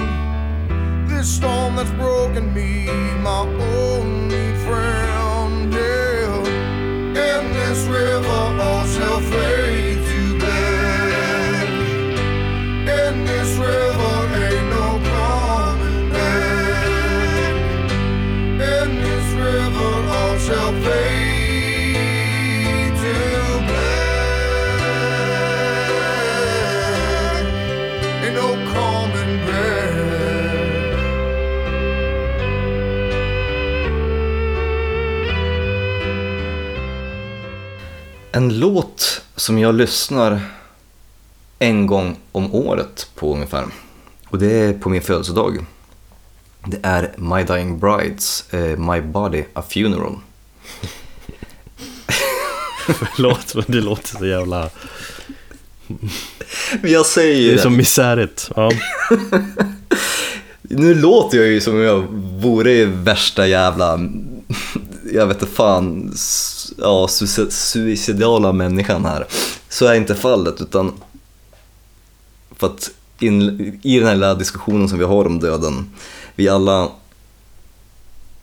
[1.08, 2.86] This storm that's broken me,
[3.22, 3.42] my
[3.80, 6.38] only friend, yeah.
[7.30, 9.73] In this river, all shall fade
[38.36, 40.42] En låt som jag lyssnar
[41.60, 43.66] en gång om året på ungefär.
[44.30, 45.66] Och det är på min födelsedag.
[46.66, 50.16] Det är My Dying Brides, eh, My Body A Funeral.
[52.86, 54.70] Förlåt, men det låter så jävla...
[56.82, 58.52] Men jag säger ju Det är som misärigt.
[58.56, 58.72] Ja.
[60.62, 62.02] Nu låter jag ju som om jag
[62.42, 64.00] vore värsta jävla,
[65.14, 66.14] jag vet inte fan,
[66.78, 67.08] ja,
[67.50, 69.28] suicidala människan här.
[69.70, 70.94] Så är inte fallet utan
[72.56, 75.90] för att in, i den här lilla diskussionen som vi har om döden,
[76.36, 76.90] vi alla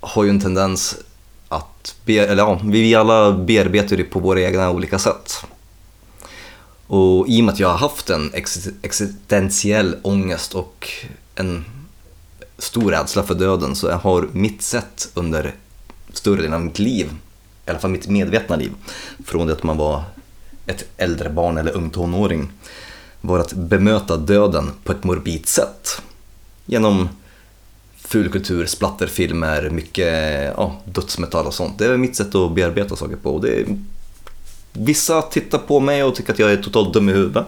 [0.00, 0.96] har ju en tendens
[1.48, 5.44] att, be, eller ja, vi alla bearbetar det på våra egna olika sätt.
[6.86, 8.32] Och i och med att jag har haft en
[8.82, 10.88] existentiell ångest och
[11.34, 11.64] en
[12.58, 15.54] stor rädsla för döden så jag har mitt sätt under
[16.12, 17.10] större delen av mitt liv,
[17.66, 18.72] i alla fall mitt medvetna liv,
[19.24, 20.02] från det att man var
[20.66, 22.52] ett äldre barn eller ung tonåring,
[23.20, 26.02] var att bemöta döden på ett morbid sätt.
[26.66, 27.08] Genom
[27.96, 31.78] fulkultur, splatterfilmer, mycket ja, dödsmetall och sånt.
[31.78, 33.34] Det är mitt sätt att bearbeta saker på.
[33.34, 33.66] Och det är,
[34.72, 37.46] vissa tittar på mig och tycker att jag är totalt dum i huvudet.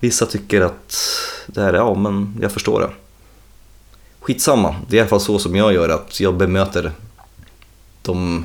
[0.00, 0.96] Vissa tycker att
[1.46, 2.90] det här är, ja men jag förstår det.
[4.20, 6.92] Skitsamma, det är i alla fall så som jag gör, att jag bemöter
[8.02, 8.44] de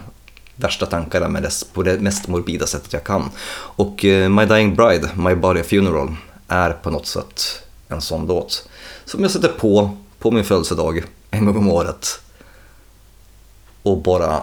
[0.59, 3.29] värsta tankarna med dess, på det mest morbida sättet jag kan.
[3.51, 6.15] Och eh, My Dying Bride, My Body Funeral,
[6.47, 8.69] är på något sätt en sån låt.
[9.05, 12.21] Som jag sätter på på min födelsedag en gång om året
[13.83, 14.41] och bara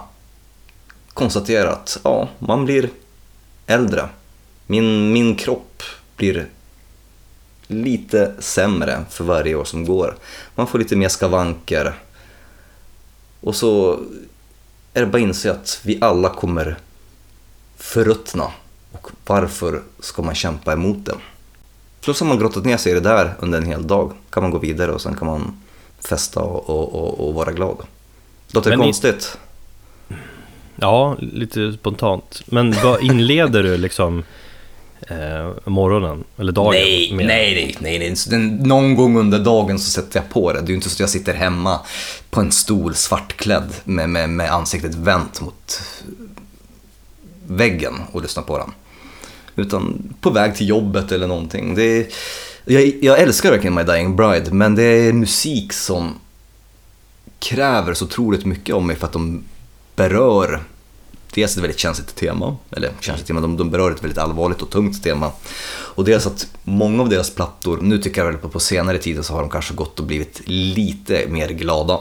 [1.14, 2.90] konstaterar att ja, man blir
[3.66, 4.08] äldre.
[4.66, 5.82] Min, min kropp
[6.16, 6.46] blir
[7.66, 10.16] lite sämre för varje år som går.
[10.54, 11.94] Man får lite mer skavanker.
[13.40, 14.00] Och så
[14.96, 16.76] är det bara att inse att vi alla kommer
[17.76, 18.44] förruttna.
[18.92, 21.14] Och varför ska man kämpa emot det?
[22.00, 24.12] Plus har man grottat ner sig i det där under en hel dag.
[24.30, 25.60] kan man gå vidare och sen kan man
[26.08, 27.76] festa och, och, och, och vara glad.
[28.52, 29.38] Låter det Men i- konstigt?
[30.76, 32.42] Ja, lite spontant.
[32.46, 34.22] Men vad inleder du liksom
[35.06, 36.70] eh, morgonen eller dagen?
[36.70, 37.26] Nej, med?
[37.26, 38.38] nej, nej, nej, nej.
[38.48, 40.60] Någon gång under dagen så sätter jag på det.
[40.60, 41.80] Det är ju inte så att jag sitter hemma
[42.30, 45.82] på en stol svartklädd med, med, med ansiktet vänt mot
[47.46, 48.70] väggen och lyssnar på den.
[49.56, 51.74] Utan på väg till jobbet eller någonting.
[51.74, 52.06] Det är,
[52.64, 56.14] jag, jag älskar verkligen My Dying Bride, men det är musik som
[57.38, 59.44] kräver så otroligt mycket om mig för att de
[59.96, 60.62] berör
[61.36, 64.70] dels ett väldigt känsligt tema, eller känsligt tema, de, de berör ett väldigt allvarligt och
[64.70, 65.32] tungt tema.
[65.68, 69.24] Och dels att många av deras plattor, nu tycker jag väl på, på senare tid,
[69.24, 72.00] så har de kanske gått och blivit lite mer glada.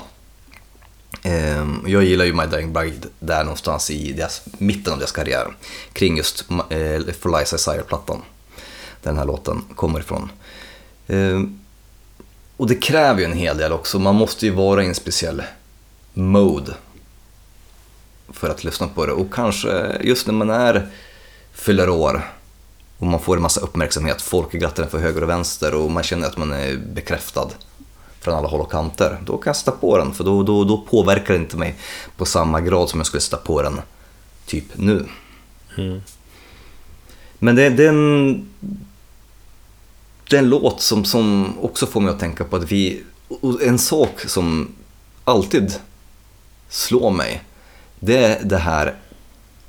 [1.23, 5.55] Ehm, Jag gillar ju My Dying Bride där någonstans i deras, mitten av deras karriär.
[5.93, 8.21] Kring just eh, For Liza Desire-plattan.
[9.01, 10.31] Där den här låten kommer ifrån.
[11.07, 11.59] Ehm,
[12.57, 13.99] Och det kräver ju en hel del också.
[13.99, 15.43] Man måste ju vara i en speciell
[16.13, 16.73] mode
[18.36, 19.11] för att lyssna på det.
[19.11, 20.88] Och kanske just när man är
[21.53, 22.21] fyller år
[22.97, 26.03] och man får en massa uppmärksamhet, folk grattar en för höger och vänster och man
[26.03, 27.49] känner att man är bekräftad
[28.19, 29.17] från alla håll och kanter.
[29.25, 31.75] Då kan jag sätta på den, för då, då, då påverkar det inte mig
[32.17, 33.81] på samma grad som jag skulle sätta på den
[34.45, 35.05] typ nu.
[37.39, 38.49] Men det, det, är en,
[40.29, 43.03] det är en låt som, som också får mig att tänka på att vi...
[43.61, 44.75] En sak som
[45.23, 45.73] alltid
[46.69, 47.43] slår mig,
[47.99, 48.95] det är det här,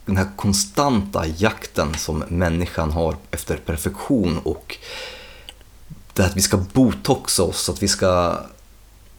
[0.05, 4.77] den här konstanta jakten som människan har efter perfektion och
[6.13, 8.39] det att vi ska botoxa oss, att vi ska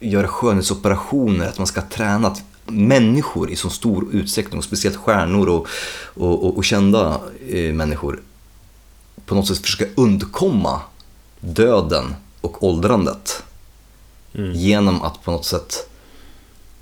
[0.00, 2.28] göra skönhetsoperationer, att man ska träna.
[2.28, 5.68] Att människor i så stor utsträckning, och speciellt stjärnor och,
[6.14, 8.20] och, och, och kända eh, människor,
[9.26, 10.80] på något sätt försöka undkomma
[11.40, 13.42] döden och åldrandet
[14.54, 15.88] genom att på något sätt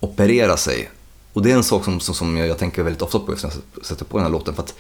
[0.00, 0.90] operera sig.
[1.36, 3.38] Och det är en sak som, som, som jag, jag tänker väldigt ofta på när
[3.42, 4.54] jag sätter på den här låten.
[4.54, 4.74] För att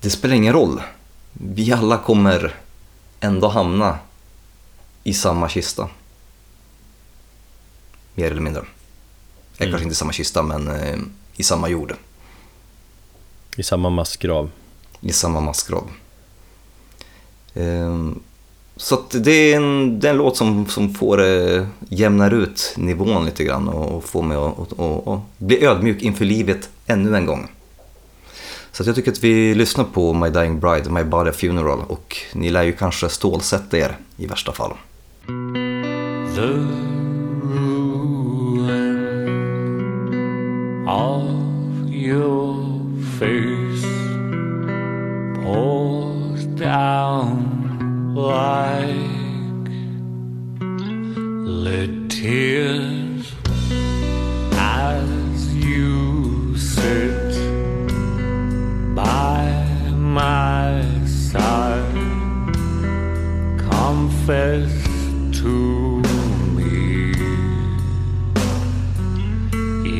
[0.00, 0.82] det spelar ingen roll.
[1.32, 2.56] Vi alla kommer
[3.20, 3.98] ändå hamna
[5.04, 5.88] i samma kista.
[8.14, 8.64] Mer eller mindre.
[9.58, 10.98] Eller kanske inte i samma kista, men eh,
[11.36, 11.94] i samma jord.
[13.56, 14.50] I samma massgrav.
[15.00, 15.90] I samma massgrav.
[17.54, 18.20] Ehm,
[18.80, 22.74] så att det, är en, det är en låt som, som får eh, jämnar ut
[22.76, 27.16] nivån lite grann och, och får mig att och, och, bli ödmjuk inför livet ännu
[27.16, 27.48] en gång.
[28.72, 32.16] Så att jag tycker att vi lyssnar på My Dying Bride, My Body Funeral och
[32.32, 34.72] ni lär ju kanske stålsätta er i värsta fall.
[36.34, 36.46] The
[37.54, 38.08] ruin
[40.88, 41.22] of
[41.90, 42.56] your
[43.18, 43.86] face
[45.44, 47.59] pours down
[48.14, 49.70] like
[51.46, 53.32] lit tears
[54.54, 57.32] as you sit
[58.96, 59.48] by
[59.94, 61.94] my side.
[63.58, 64.72] Confess
[65.40, 66.02] to
[66.56, 67.12] me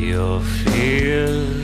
[0.09, 1.60] your fears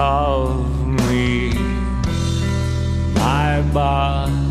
[0.00, 1.52] of me.
[3.14, 4.49] My body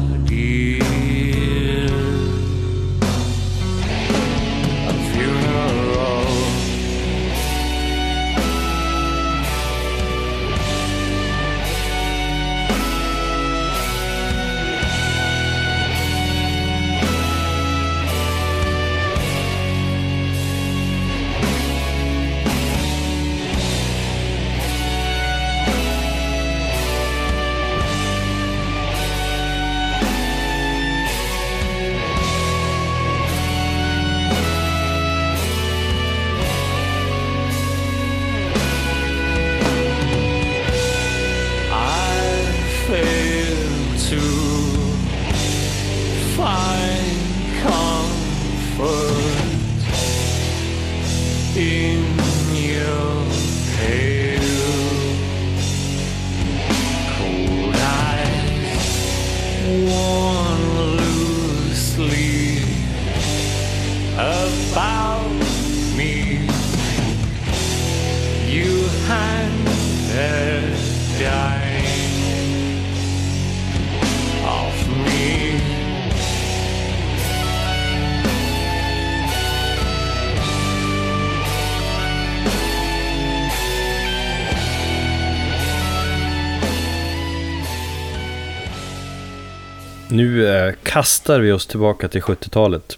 [90.20, 92.98] Nu eh, kastar vi oss tillbaka till 70-talet.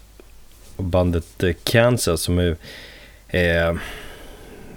[0.76, 2.56] Och bandet eh, Kansas som är,
[3.28, 3.74] eh,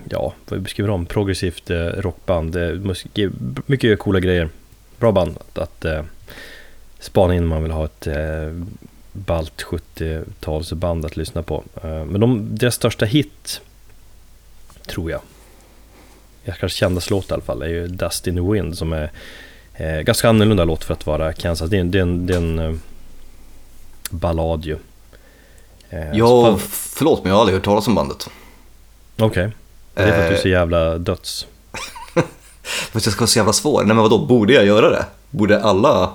[0.10, 1.06] ja, vad beskriver de?
[1.06, 2.56] Progressivt eh, rockband.
[2.56, 3.20] Eh, musik,
[3.66, 4.50] mycket coola grejer.
[5.00, 6.04] Bra band att, att eh,
[7.00, 8.64] spana in om man vill ha ett eh,
[9.12, 11.64] balt 70-talsband att lyssna på.
[11.84, 13.62] Eh, men de, deras största hit,
[14.88, 15.22] tror jag,
[16.44, 19.12] jag kanske kändaste låt i alla fall, är ju Dust in the Wind som är
[19.78, 21.70] eh, ganska annorlunda låt för att vara Kansas.
[21.70, 22.76] Det är, det är en, det är en eh,
[24.10, 24.78] ballad ju.
[25.90, 28.30] Eh, Ja, så- förlåt men jag har aldrig hört talas om bandet.
[29.18, 29.52] Okej,
[29.94, 30.42] det är för att du är Eh.
[30.42, 31.48] så jävla döds.
[32.64, 33.80] Fast jag ska vara så jävla svår.
[33.84, 35.06] Nej men vadå, borde jag göra det?
[35.30, 36.12] Borde alla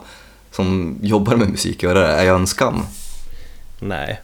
[0.51, 2.07] som jobbar med musik göra det?
[2.13, 2.83] Är jag en skam?
[3.81, 4.21] Nej,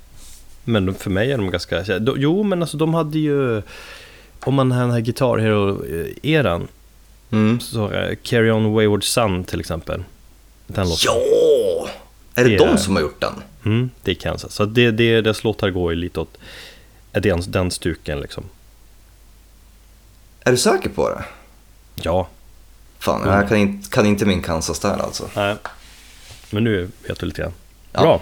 [0.64, 1.84] men för mig är de ganska...
[2.16, 3.62] Jo, men alltså de hade ju...
[4.44, 6.66] Om man har den här Guitar Hero-eran,
[7.30, 7.60] Mm.
[7.60, 10.04] så eh, Carry On Wayward Son till exempel.
[10.66, 11.04] Den låten.
[11.04, 11.88] Ja!
[12.34, 13.32] Är det Det de är- som har gjort den?
[13.64, 14.52] Mm, det är Kansas.
[14.54, 16.38] Så det, det, deras låtar går ju lite åt
[17.12, 18.44] är den, den stuken liksom.
[20.40, 21.24] Är du säker på det?
[21.94, 22.28] Ja,
[22.98, 23.34] Fan, Mm.
[23.34, 25.28] jag kan inte, kan inte min Kansas där alltså.
[25.36, 25.56] nej.
[26.50, 27.52] Men nu vet du lite grann.
[27.92, 28.00] Ja.
[28.02, 28.20] Bra.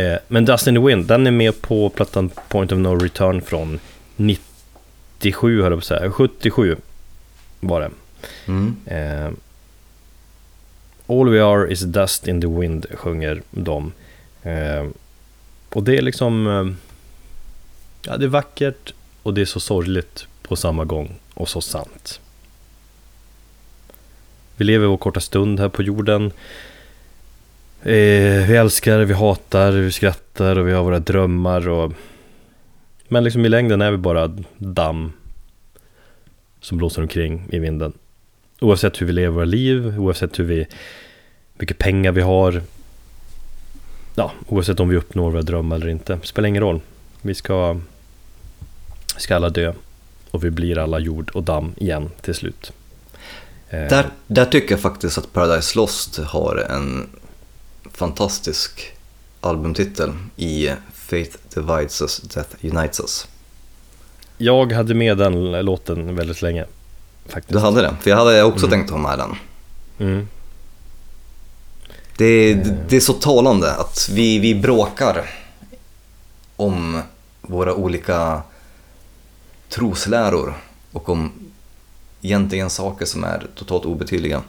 [0.00, 3.42] Eh, men Dust in the Wind, den är med på plattan Point of No Return
[3.42, 3.80] från
[4.16, 6.10] 97 höll jag på att säga.
[6.10, 6.76] 77
[7.66, 7.90] var det.
[8.46, 8.76] Mm.
[8.86, 9.30] Eh,
[11.06, 13.92] All we are is dust in the wind sjunger de.
[14.42, 14.86] Eh,
[15.68, 16.46] och det är liksom...
[16.46, 16.74] Eh,
[18.02, 22.20] ja, det är vackert och det är så sorgligt på samma gång och så sant.
[24.56, 26.32] Vi lever vår korta stund här på jorden.
[27.82, 31.68] Eh, vi älskar, vi hatar, vi skrattar och vi har våra drömmar.
[31.68, 31.92] Och...
[33.08, 35.12] Men liksom i längden är vi bara damm
[36.64, 37.92] som blåser omkring i vinden.
[38.60, 40.66] Oavsett hur vi lever våra liv, oavsett hur vi,
[41.54, 42.62] mycket pengar vi har.
[44.14, 46.18] Ja, oavsett om vi uppnår våra drömmar eller inte.
[46.22, 46.80] Spelar ingen roll.
[47.22, 47.80] Vi ska,
[49.16, 49.72] ska alla dö.
[50.30, 52.72] Och vi blir alla jord och damm igen till slut.
[53.68, 57.08] Eh, där, där tycker jag faktiskt att Paradise Lost har en
[57.92, 58.92] fantastisk
[59.40, 63.26] albumtitel i Faith Divides Us, Death Unites Us.
[64.44, 66.64] Jag hade med den låten väldigt länge.
[67.26, 67.52] Faktiskt.
[67.52, 67.94] Du hade det?
[68.00, 68.78] För jag hade också Mm.
[68.78, 69.34] tänkt ha med den.
[70.08, 70.28] Mm.
[72.16, 72.54] Det
[72.88, 75.30] det är så talande att vi, vi bråkar
[76.56, 77.02] om
[77.42, 78.42] våra olika
[79.68, 80.54] trosläror
[80.92, 81.32] och om
[82.22, 84.42] egentligen saker som är totalt obetydliga.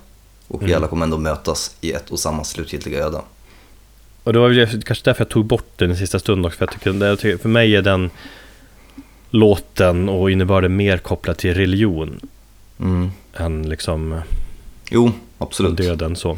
[0.48, 0.78] Och vi Mm.
[0.78, 3.22] alla kommer ändå mötas i ett och samma slutgiltiga öde.
[4.24, 6.58] Och det var väl kanske därför jag tog bort den i sista stund också.
[6.58, 8.10] För, jag tycker, för mig är den
[9.36, 12.20] låten och innebörden mer kopplad till religion
[12.80, 13.12] Mm.
[13.34, 14.22] än liksom
[14.90, 15.78] Jo, från absolut.
[15.78, 16.38] döden så.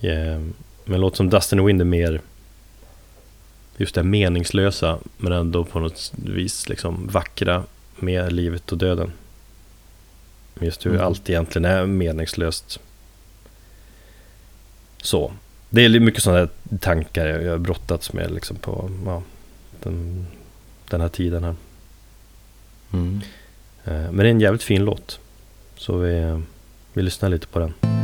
[0.00, 0.42] Yeah.
[0.84, 2.20] Men låt som Dustin and Wind är mer
[3.76, 7.64] just det meningslösa men ändå på något vis liksom vackra
[7.96, 9.12] med livet och döden.
[10.60, 11.06] Just hur Mm.
[11.06, 12.80] allt egentligen är meningslöst.
[15.02, 15.32] Så.
[15.70, 16.48] Det är mycket sådana
[16.80, 19.22] tankar jag jag har brottats med liksom på ja,
[19.82, 20.26] den,
[20.92, 21.54] den här tiden här.
[22.92, 23.20] Mm.
[23.84, 25.20] Eh, Men det är en jävligt fin låt.
[25.76, 26.40] Så vi,
[26.92, 28.01] vi lyssnar lite på den.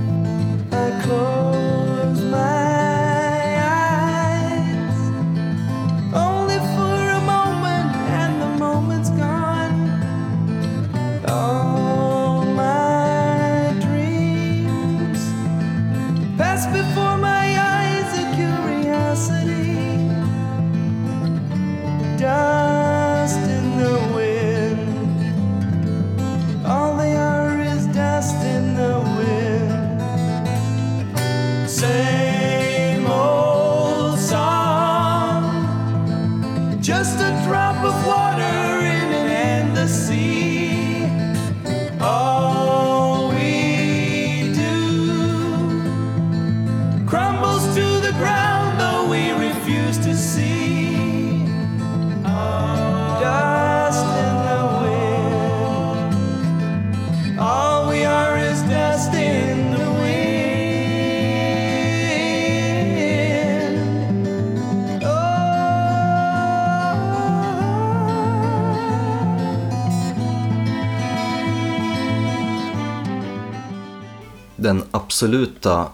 [75.18, 75.86] Absoluta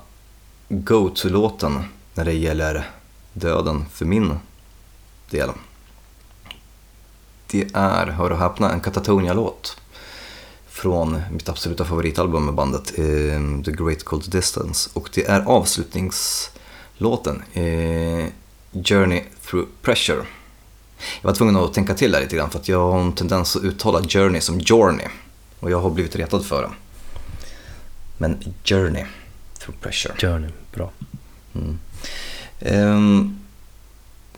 [0.69, 2.91] go-to-låten när det gäller
[3.33, 4.39] döden för min
[5.31, 5.51] del.
[7.47, 9.77] Det är, hör och häpna, en Katatonia-låt.
[10.69, 14.91] från mitt absoluta favoritalbum med bandet, ehm, The Great Cold Distance.
[14.93, 18.27] Och det är avslutningslåten, eh,
[18.85, 20.25] Journey Through Pressure.
[21.21, 23.57] Jag var tvungen att tänka till där lite grann för att jag har en tendens
[23.57, 25.07] att uttala Journey som Journey.
[25.61, 26.71] Och jag har blivit retad för det.
[28.19, 29.05] Men Journey
[29.59, 30.15] Through Pressure.
[30.21, 30.91] Journey, bra.
[32.61, 33.39] Ehm,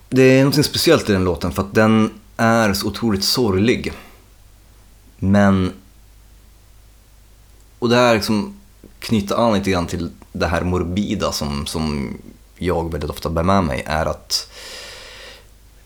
[0.08, 3.92] det är något speciellt i den låten för att den är så otroligt sorglig.
[5.18, 5.72] Men...
[7.78, 8.60] Och det här liksom
[8.98, 12.14] knyter an lite grann till det här morbida som, som
[12.58, 14.50] jag väldigt ofta bär med mig är att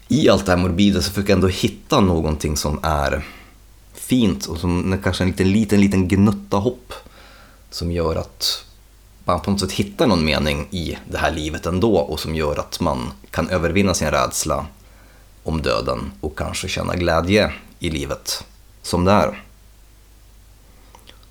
[0.09, 3.25] i allt det här morbida så försöker jag ändå hitta någonting som är
[3.95, 6.93] fint och som kanske en liten, liten, liten gnutta hopp
[7.71, 8.65] som gör att
[9.25, 12.59] man på något sätt hittar någon mening i det här livet ändå och som gör
[12.59, 14.67] att man kan övervinna sin rädsla
[15.43, 18.45] om döden och kanske känna glädje i livet
[18.83, 19.43] som det är.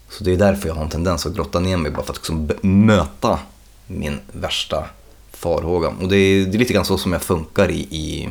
[0.09, 2.17] Så det är därför jag har en tendens att grotta ner mig bara för att
[2.17, 3.39] liksom möta
[3.87, 4.85] min värsta
[5.31, 5.87] farhåga.
[5.87, 8.29] Och det är, det är lite grann så som jag funkar i, i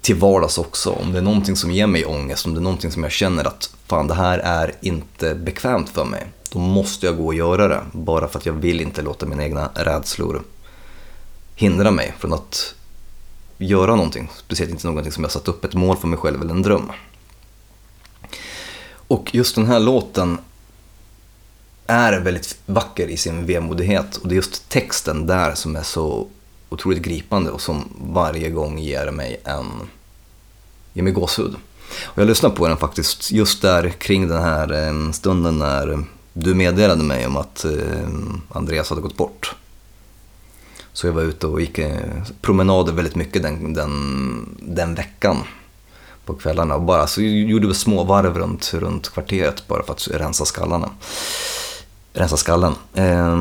[0.00, 0.90] till vardags också.
[0.90, 3.44] Om det är någonting som ger mig ångest, om det är någonting som jag känner
[3.44, 6.26] att fan det här är inte bekvämt för mig.
[6.52, 7.82] Då måste jag gå och göra det.
[7.92, 10.42] Bara för att jag vill inte låta mina egna rädslor
[11.54, 12.74] hindra mig från att
[13.58, 14.30] göra någonting.
[14.36, 16.92] Speciellt inte någonting som jag satt upp ett mål för mig själv eller en dröm.
[18.90, 20.38] Och just den här låten
[21.86, 26.26] är väldigt vacker i sin vemodighet och det är just texten där som är så
[26.68, 29.66] otroligt gripande och som varje gång ger mig en
[30.92, 31.56] ger mig gåshud.
[32.04, 36.54] Och jag lyssnade på den faktiskt just där kring den här eh, stunden när du
[36.54, 38.08] meddelade mig om att eh,
[38.48, 39.54] Andreas hade gått bort.
[40.92, 45.36] Så jag var ute och gick eh, promenader väldigt mycket den, den, den veckan
[46.24, 50.08] på kvällarna och bara så gjorde vi små varv runt, runt kvarteret bara för att
[50.08, 50.90] rensa skallarna.
[52.12, 52.74] Rensa skallen.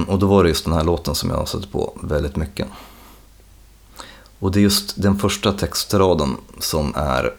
[0.07, 2.67] Och då var det just den här låten som jag satte på väldigt mycket.
[4.39, 7.33] Och det är just den första textraden som är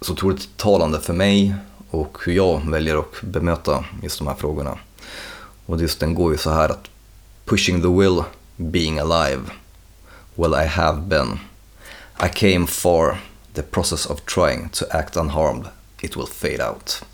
[0.00, 1.54] så otroligt talande för mig
[1.90, 4.78] och hur jag väljer att bemöta just de här frågorna.
[5.66, 6.90] Och just den går ju så här att
[7.44, 8.22] Pushing the will,
[8.56, 9.42] being alive.
[10.34, 11.38] Well I have been.
[12.22, 13.20] I came for
[13.54, 15.64] the process of trying to act unharmed.
[16.00, 17.04] It will fade out.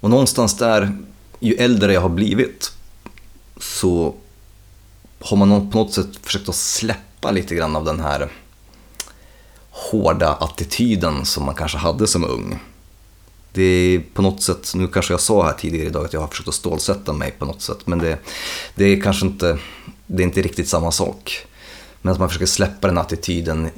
[0.00, 0.98] Och någonstans där,
[1.40, 2.72] ju äldre jag har blivit
[3.60, 4.14] så
[5.20, 8.28] har man på något sätt försökt att släppa lite grann av den här
[9.70, 12.58] hårda attityden som man kanske hade som ung.
[13.52, 16.28] Det är på något sätt, nu kanske jag sa här tidigare idag att jag har
[16.28, 18.18] försökt att stålsätta mig på något sätt, men det,
[18.74, 19.58] det är kanske inte,
[20.06, 21.46] det är inte riktigt samma sak.
[22.02, 23.70] Men att man försöker släppa den attityden,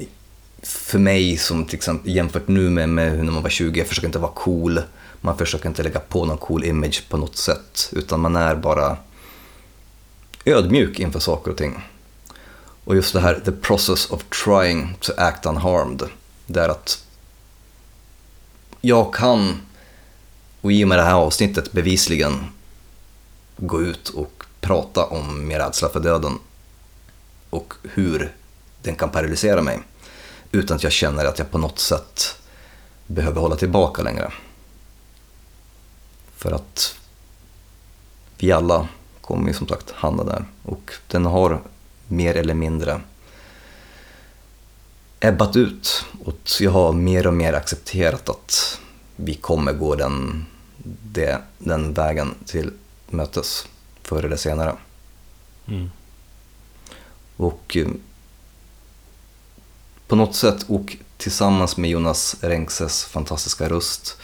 [0.62, 4.08] för mig som till exempel jämfört nu med, med när man var 20, jag försöker
[4.08, 4.80] inte vara cool,
[5.20, 8.96] man försöker inte lägga på någon cool image på något sätt, utan man är bara
[10.44, 11.82] ödmjuk inför saker och ting.
[12.84, 16.02] Och just det här, the process of trying to act unharmed.
[16.46, 17.04] Det är att
[18.80, 19.60] jag kan,
[20.60, 22.46] och i och med det här avsnittet bevisligen,
[23.56, 26.38] gå ut och prata om min rädsla för döden
[27.50, 28.34] och hur
[28.82, 29.80] den kan paralysera mig
[30.52, 32.38] utan att jag känner att jag på något sätt
[33.06, 34.32] behöver hålla tillbaka längre.
[36.36, 36.98] För att
[38.38, 38.88] vi alla
[39.20, 41.62] kommer ju som sagt hamna där och den har
[42.12, 43.00] mer eller mindre
[45.20, 48.80] ebbat ut och jag har mer och mer accepterat att
[49.16, 50.46] vi kommer gå den,
[51.12, 52.70] det, den vägen till
[53.10, 53.66] mötes
[54.02, 54.76] förr eller senare.
[55.66, 55.90] Mm.
[57.36, 57.88] Och eh,
[60.06, 64.16] på något sätt, och tillsammans med Jonas Renkses fantastiska röst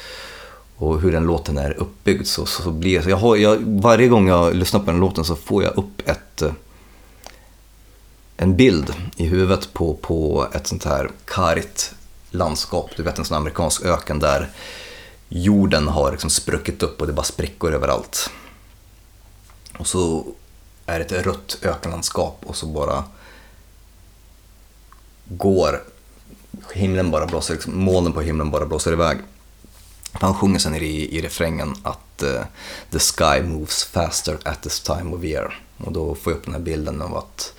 [0.76, 4.28] och hur den låten är uppbyggd så, så blir så jag har, jag, Varje gång
[4.28, 6.53] jag lyssnar på den låten så får jag upp ett, eh,
[8.41, 11.93] en bild i huvudet på, på ett sånt här kargt
[12.30, 12.91] landskap.
[12.97, 14.51] Du vet en sån amerikansk öken där
[15.28, 18.30] jorden har liksom spruckit upp och det är bara sprickor överallt.
[19.78, 20.26] Och så
[20.86, 23.05] är det ett rött ökenlandskap och så bara
[25.24, 25.82] går
[26.72, 29.18] himlen bara blåser, liksom, molnen på himlen bara blåser iväg.
[30.12, 32.43] Han sjunger sen i, i refrängen att uh,
[32.91, 35.61] the sky moves faster at this time of year.
[35.78, 37.53] Och då får jag upp den här bilden av att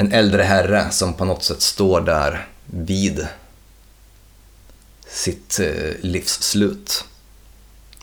[0.00, 3.26] en äldre herre som på något sätt står där vid
[5.08, 7.04] sitt eh, livs slut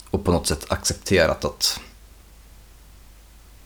[0.09, 1.79] och på något sätt accepterat att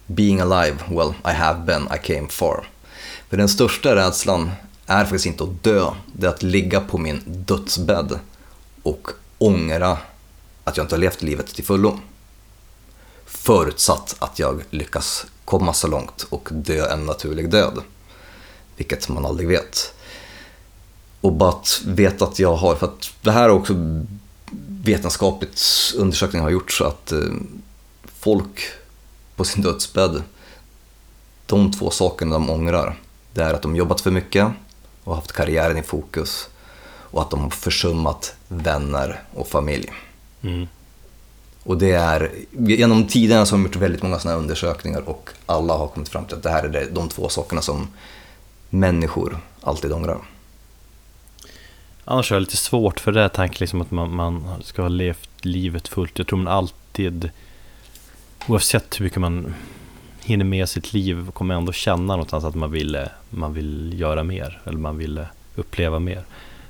[0.05, 2.69] being alive, well I have been, I came for.
[3.29, 4.51] För den största rädslan
[4.86, 8.19] är faktiskt inte att dö, det är att ligga på min dödsbädd
[8.84, 9.07] och
[9.38, 9.97] ångra
[10.63, 11.99] att jag inte har levt livet till fullo.
[13.25, 17.84] Förutsatt att jag lyckas komma så långt och dö en naturlig död.
[18.82, 19.93] Vilket man aldrig vet.
[21.21, 23.73] Och bara att veta att jag har, för att det här är också
[24.67, 25.61] vetenskapligt
[25.97, 27.19] undersökningar har gjort så att eh,
[28.19, 28.61] folk
[29.36, 30.23] på sin dödsbädd,
[31.45, 32.99] de två sakerna de ångrar,
[33.34, 34.47] det är att de jobbat för mycket
[35.03, 36.47] och haft karriären i fokus
[36.86, 39.91] och att de har försummat vänner och familj.
[40.41, 40.67] Mm.
[41.63, 45.77] Och det är, genom tiderna så har de gjort väldigt många sådana undersökningar och alla
[45.77, 47.88] har kommit fram till att det här är de två sakerna som
[48.72, 50.17] människor alltid ångrar.
[52.05, 54.89] Annars är det lite svårt för det här tanken liksom att man, man ska ha
[54.89, 56.17] levt livet fullt.
[56.17, 57.30] Jag tror man alltid,
[58.47, 59.53] oavsett hur mycket man
[60.24, 64.61] hinner med sitt liv, kommer ändå känna någonstans att man vill, man vill göra mer.
[64.65, 66.24] Eller man vill uppleva mer.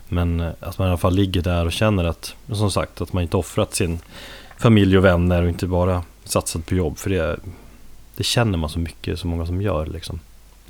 [0.08, 3.14] Men eh, att man i alla fall ligger där och känner att, som sagt, att
[3.14, 4.00] man inte offrat sin
[4.58, 6.98] familj och vänner och inte bara satsat på jobb.
[6.98, 7.40] För det,
[8.16, 10.20] det känner man så mycket, så många som gör liksom.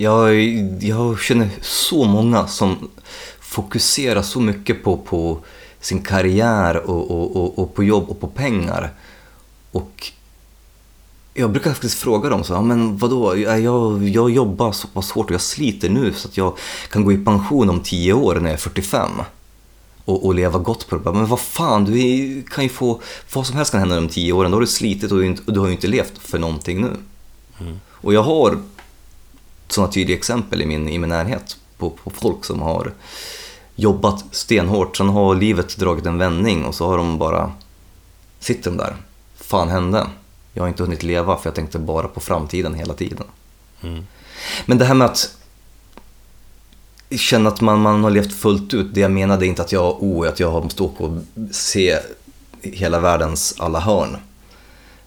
[0.02, 0.36] Jag,
[0.80, 2.90] jag känner så många som
[3.40, 5.40] fokuserar så mycket på, på
[5.80, 8.94] sin karriär och, och, och, och på jobb och på pengar.
[9.72, 10.12] Och
[11.34, 13.62] jag brukar faktiskt fråga dem så, ja, men vadå, jag,
[14.10, 16.58] jag, jobbar så pass hårt och jag sliter nu så att jag
[16.90, 19.10] kan gå i pension om 10 år när jag är 45
[20.06, 21.12] och, och leva gott på det.
[21.12, 23.02] Men vad fan, du är, kan ju få,
[23.34, 24.52] vad som helst kan hända om 10 åren.
[24.52, 26.98] Då har du slitit och du, och du har ju inte levt för någonting nu.
[27.92, 28.58] Och jag har
[29.74, 32.94] sådana tydliga exempel i min, i min närhet på, på folk som har
[33.76, 37.52] jobbat stenhårt, sen har livet dragit en vändning och så har de bara,
[38.40, 38.96] sitter de där,
[39.36, 40.08] fan hände?
[40.54, 43.24] Jag har inte hunnit leva för jag tänkte bara på framtiden hela tiden.
[43.82, 44.08] Mm.
[44.66, 45.36] Men det här med att
[47.10, 50.04] känna att man, man har levt fullt ut, det jag menade är inte att jag,
[50.04, 51.98] oh, att jag måste åka och se
[52.62, 54.18] hela världens alla hörn.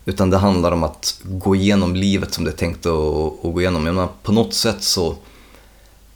[0.04, 3.60] Utan det handlar om att gå igenom livet som det är tänkt att, att gå
[3.60, 3.86] igenom.
[3.86, 5.16] Jag menar, på något sätt så,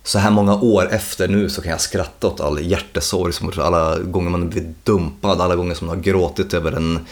[0.02, 3.98] så här många år efter nu så kan jag skratta åt all hjärtesorg, som alla
[3.98, 7.06] gånger man blir dumpad, alla gånger som man har gråtit över en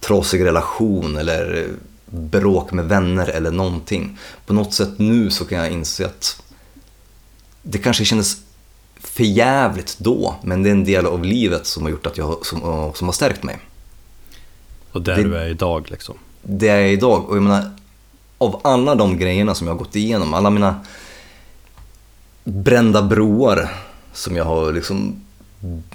[0.00, 1.68] trasig relation eller
[2.06, 4.18] bråk med vänner eller någonting.
[4.46, 6.42] På något sätt nu så kan jag inse att
[7.62, 8.36] det kanske kändes
[9.00, 12.46] för jävligt då, men det är en del av livet som har gjort att jag,
[12.46, 13.58] som, som har stärkt mig
[14.92, 16.14] och där Det- du är idag liksom.
[16.42, 17.28] det jag är idag.
[17.28, 17.70] Och jag menar,
[18.38, 20.80] av alla de grejerna som jag har gått igenom, alla mina
[22.44, 23.70] brända broar
[24.12, 25.24] som jag har liksom,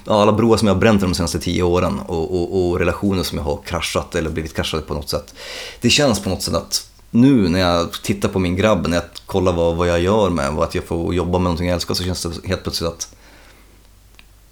[0.06, 3.38] alla broar som jag har bränt de senaste tio åren och, och, och relationer som
[3.38, 5.34] jag har kraschat eller blivit kraschade på något sätt.
[5.80, 9.04] Det känns på något sätt att nu när jag tittar på min grabb, när jag
[9.26, 11.94] kollar vad, vad jag gör med och att jag får jobba med någonting jag älskar
[11.94, 13.14] så känns det helt plötsligt att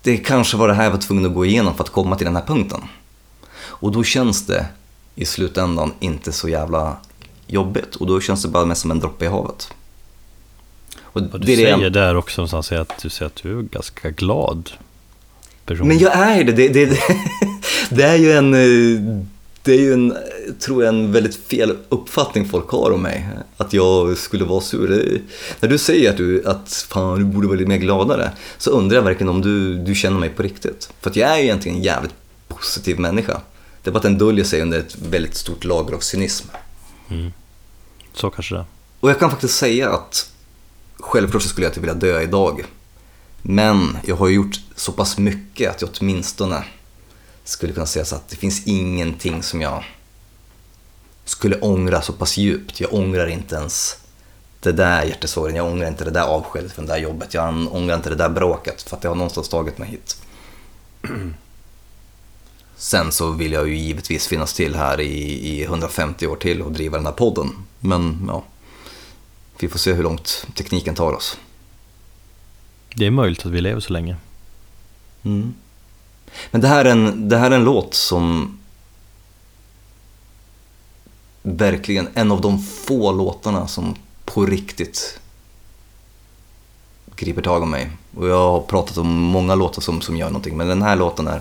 [0.03, 2.25] det kanske var det här jag var tvungen att gå igenom för att komma till
[2.27, 2.81] den här punkten.
[3.75, 4.67] Och då känns det
[5.15, 6.97] i slutändan inte så jävla
[7.47, 9.69] jobbigt och då känns det bara mest som en droppe i havet.
[11.03, 13.59] Och Och du det är det säger där också någonstans att du säger att du
[13.59, 14.71] är ganska glad
[15.65, 15.89] person.
[15.89, 16.53] Men jag är det.
[16.53, 16.99] Det, det,
[17.91, 19.19] det, är ju en, eh,
[19.63, 20.17] det är ju en,
[20.61, 23.29] tror jag, en väldigt fel uppfattning folk har om mig.
[23.57, 25.21] Att jag skulle vara sur.
[25.61, 28.97] När du säger att du, att fan, du borde vara lite mer gladare, så undrar
[28.97, 30.91] jag verkligen om du, du känner mig på riktigt.
[31.01, 32.15] För att jag är ju egentligen en jävligt
[32.49, 33.41] positiv människa.
[33.85, 36.49] Det är bara att den döljer sig under ett väldigt stort lager av cynism.
[38.13, 38.65] Så kanske det.
[39.01, 40.33] Och jag kan faktiskt säga att
[40.99, 42.65] självklart skulle jag inte vilja dö idag.
[43.43, 46.65] Men jag har gjort så pass mycket att jag åtminstone
[47.45, 49.85] skulle kunna säga så att det finns ingenting som jag
[51.25, 52.81] skulle ångra så pass djupt.
[52.81, 53.97] Jag ångrar inte ens
[54.61, 57.97] det där hjärtesorgen, jag ångrar inte det där avskedet från det där jobbet, jag ångrar
[57.97, 60.17] inte det där bråket för att det har någonstans tagit mig hit.
[62.77, 66.73] Sen så vill jag ju givetvis finnas till här i, i 150 år till och
[66.73, 67.49] driva den här podden.
[67.81, 68.45] Men ja,
[69.59, 71.39] vi får se hur långt tekniken tar oss.
[72.95, 74.17] Det är möjligt att vi lever så länge.
[75.23, 75.55] Mm.
[76.51, 78.59] Men det här, är en, det här är en låt som
[81.43, 85.21] verkligen en av de få låtarna som på riktigt
[87.17, 87.91] griper tag om mig.
[88.17, 91.29] Och jag har pratat om många låtar som, som gör någonting, men den här låten
[91.29, 91.37] är,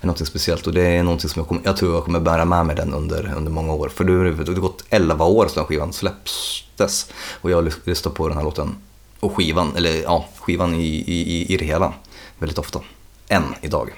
[0.00, 2.44] är någonting speciellt och det är någonting som jag, kommer, jag tror jag kommer bära
[2.44, 3.88] med mig den under, under många år.
[3.88, 7.06] För det har det har gått 11 år sedan skivan släpptes
[7.40, 8.76] och jag har lyssnat på den här låten
[9.20, 11.92] och skivan, eller ja, skivan i, i, i- i det hela
[12.38, 12.80] väldigt ofta.
[13.28, 13.90] Än idag.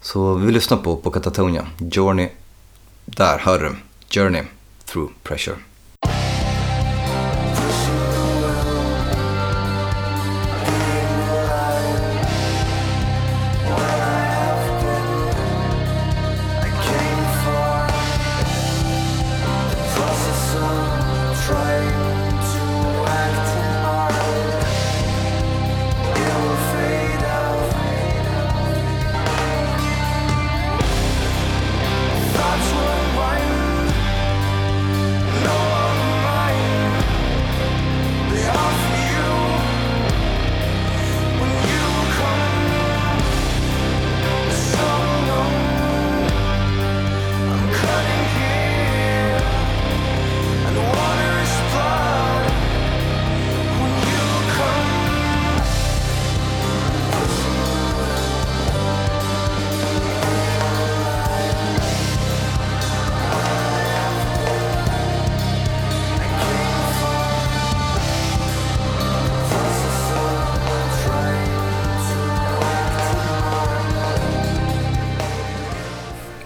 [0.00, 2.28] Så vi lyssnar på, på Catatonia, Journey,
[3.04, 3.76] där hör du,
[4.20, 4.42] Journey
[4.84, 5.56] through pressure.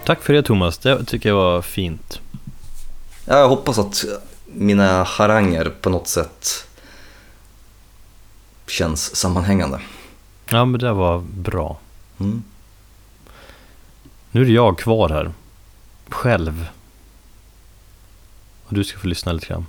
[0.09, 2.21] Tack för det Thomas, det tycker jag var fint.
[3.25, 4.05] Ja, jag hoppas att
[4.45, 6.67] mina haranger på något sätt
[8.67, 9.81] känns sammanhängande.
[10.49, 11.77] Ja men det var bra.
[12.19, 12.43] Mm.
[14.31, 15.31] Nu är det jag kvar här.
[16.09, 16.69] Själv.
[18.65, 19.65] Och du ska få lyssna lite grann.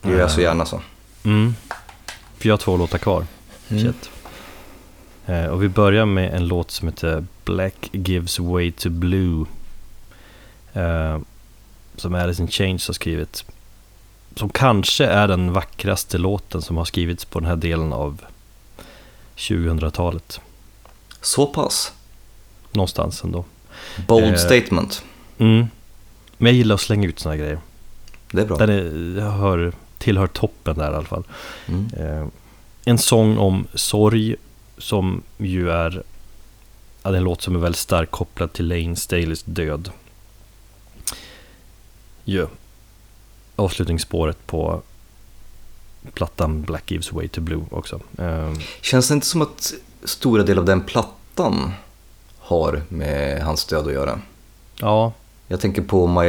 [0.00, 0.80] Det gör jag så gärna så.
[1.22, 1.54] Mm.
[2.38, 3.26] För jag har två låtar kvar.
[3.68, 4.10] Shit.
[5.30, 9.46] Eh, och vi börjar med en låt som heter Black Gives Way to Blue.
[10.72, 11.18] Eh,
[11.96, 13.44] som Alice in Chains har skrivit.
[14.36, 18.20] Som kanske är den vackraste låten som har skrivits på den här delen av
[19.36, 20.40] 2000-talet.
[21.20, 21.92] Så pass.
[22.72, 23.44] Någonstans ändå.
[24.06, 24.36] Bold Eh.
[24.36, 25.04] statement.
[25.38, 25.66] Mm.
[26.38, 27.58] Men jag gillar att slänga ut såna här grejer.
[28.30, 28.56] Det är bra.
[28.56, 31.24] Den är, jag hör, tillhör toppen där i alla fall.
[31.66, 31.90] Mm.
[31.98, 32.26] Eh,
[32.84, 34.36] en sång om sorg
[34.80, 36.02] som ju är
[37.02, 39.90] ja, en låt som är väldigt starkt kopplad till Lane Staleys död.
[42.24, 42.46] Ja.
[43.56, 44.82] Avslutningsspåret på
[46.14, 48.00] plattan Black Gives Way to Blue också.
[48.18, 49.72] Eh, Känns det inte som att
[50.04, 51.72] stora delar av den plattan
[52.38, 54.20] har med hans död att göra?
[54.80, 55.12] ja,
[55.48, 56.26] Jag tänker på My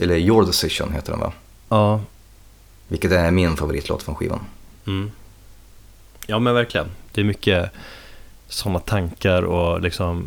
[0.00, 1.32] eller Your Decision heter den va?
[1.68, 2.00] ja,
[2.88, 4.40] Vilket är min favoritlåt från skivan.
[4.86, 5.10] Mm.
[6.26, 6.86] Ja men verkligen.
[7.16, 7.70] Det är mycket
[8.48, 10.26] sådana tankar och liksom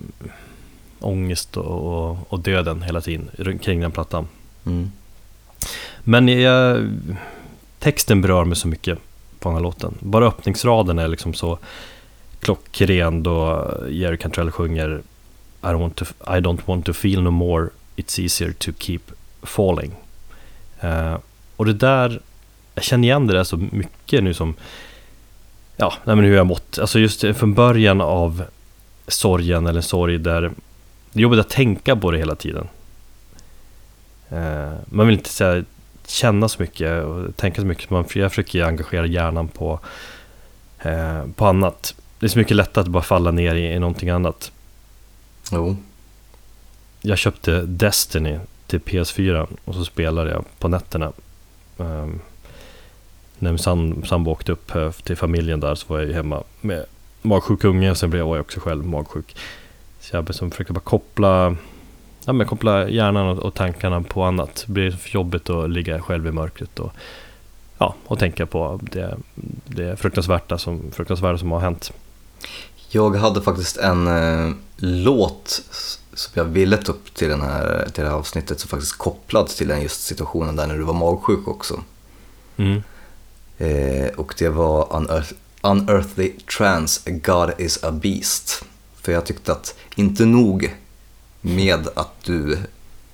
[0.99, 3.29] ångest och, och, och döden hela tiden
[3.61, 4.27] kring den plattan.
[4.65, 4.91] Mm.
[6.03, 6.89] Men jag,
[7.79, 8.99] texten berör mig så mycket
[9.39, 9.93] på den här låten.
[9.99, 11.59] Bara öppningsraden är liksom så
[12.39, 15.01] klockren då Jerry Cantrell sjunger
[15.61, 18.99] I don't, want to, I don't want to feel no more It's easier to keep
[19.41, 19.91] falling.
[20.79, 21.17] Eh,
[21.55, 22.21] och det där,
[22.75, 24.55] jag känner igen det där så mycket nu som
[25.81, 26.79] Ja, nej men hur jag mått.
[26.79, 28.43] Alltså just från början av
[29.07, 30.41] sorgen eller sorg där
[31.11, 32.67] det är jobbigt att tänka på det hela tiden.
[34.29, 35.63] Eh, man vill inte säga,
[36.07, 37.89] känna så mycket och tänka så mycket.
[37.89, 39.79] Man, jag försöker engagera hjärnan på,
[40.79, 41.95] eh, på annat.
[42.19, 44.51] Det är så mycket lättare att bara falla ner i, i någonting annat.
[45.51, 45.77] Jo.
[47.01, 51.11] Jag köpte Destiny till PS4 och så spelade jag på nätterna.
[51.77, 52.21] Um,
[53.39, 56.43] när min sam- sambo åkte upp eh, till familjen där så var jag ju hemma
[56.61, 56.85] med
[57.21, 59.35] magsjuk unge och sen blev jag också själv magsjuk.
[59.99, 61.55] Så jag liksom försökte bara koppla,
[62.25, 64.63] ja, men koppla hjärnan och, och tankarna på annat.
[64.67, 66.91] Det blir för jobbigt att ligga själv i mörkret och,
[67.77, 69.17] ja, och tänka på det,
[69.65, 71.91] det fruktansvärda som, fruktansvärda som har hänt.
[72.89, 75.61] Jag hade faktiskt en eh, låt
[76.13, 79.47] som jag ville ta upp till, den här, till det här avsnittet som faktiskt kopplad
[79.47, 81.83] till den just situationen där när du var magsjuk också.
[82.57, 82.83] Mm.
[83.59, 88.63] Eh, och det var Unearth, Unearthly Trance, God is a Beast.
[89.01, 90.75] För jag tyckte att inte nog
[91.41, 92.57] med att du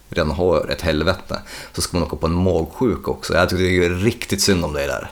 [0.09, 1.41] redan har ett helvete
[1.73, 3.33] så ska man åka på en magsjuk också.
[3.33, 5.11] Jag tyckte det var riktigt synd om dig där.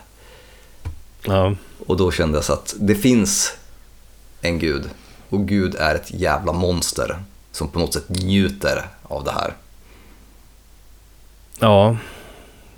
[1.22, 1.54] Ja,
[1.86, 3.52] Och då kände jag så att det finns
[4.40, 4.90] en gud
[5.28, 9.54] och Gud är ett jävla monster som på något sätt njuter av det här.
[11.58, 11.96] Ja,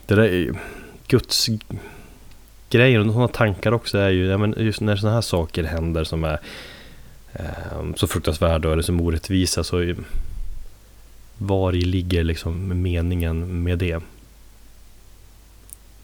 [0.06, 0.54] det där är ju
[1.08, 1.48] Guds
[2.70, 6.04] grejer och sådana tankar också är ju, ja, men just när sådana här saker händer
[6.04, 6.40] som är
[7.32, 9.94] eh, så fruktansvärda eller som orättvisa så
[11.38, 14.02] var i ligger liksom meningen med det?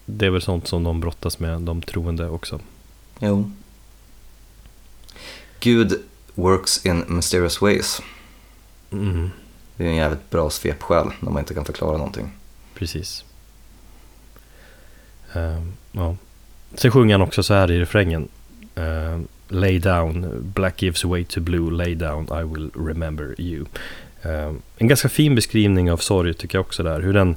[0.05, 2.59] Det är väl sånt som de brottas med, de troende också.
[3.19, 3.51] Jo.
[5.59, 5.93] Gud
[6.35, 8.01] works in mysterious ways.
[8.91, 9.29] Mm,
[9.77, 12.31] Det är en jävligt bra svepskäl när man inte kan förklara någonting.
[12.73, 13.25] precis.
[15.33, 15.61] Eh,
[15.91, 16.15] ja.
[16.75, 18.27] Sen sjunger han också så här i refrängen.
[18.77, 23.65] Uh, lay down, black gives way to blue, lay down, I will remember you.
[24.25, 27.01] Uh, en ganska fin beskrivning av sorg tycker jag också där.
[27.01, 27.35] Hur, den,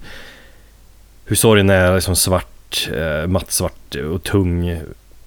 [1.24, 4.80] hur sorgen är liksom svart, eh, mattsvart och tung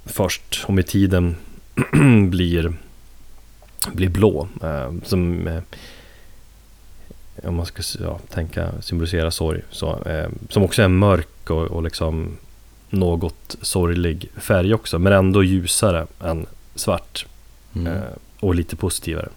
[0.05, 1.35] först och med tiden
[2.29, 2.73] blir,
[3.93, 4.47] blir blå.
[4.63, 5.49] Uh, som,
[7.43, 9.61] om man ska ja, tänka symbolisera sorg.
[9.69, 10.03] Så,
[10.49, 12.37] som också är mörk och, och liksom
[12.89, 14.99] något sorglig färg också.
[14.99, 16.45] Men ändå ljusare än
[16.75, 17.25] svart.
[17.75, 17.93] Mm.
[17.93, 18.03] Eh,
[18.39, 19.29] och lite positivare.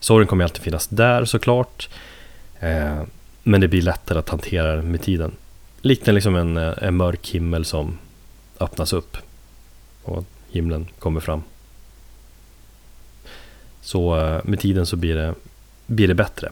[0.00, 1.88] Sorgen kommer alltid finnas där såklart.
[2.60, 3.02] Eh,
[3.42, 5.32] men det blir lättare att hantera den med tiden.
[5.80, 7.98] Liknar liksom en, eh, en mörk himmel som
[8.60, 9.16] öppnas upp.
[10.02, 11.42] Och himlen kommer fram.
[13.80, 15.34] Så eh, med tiden så blir det,
[15.86, 16.50] blir det bättre.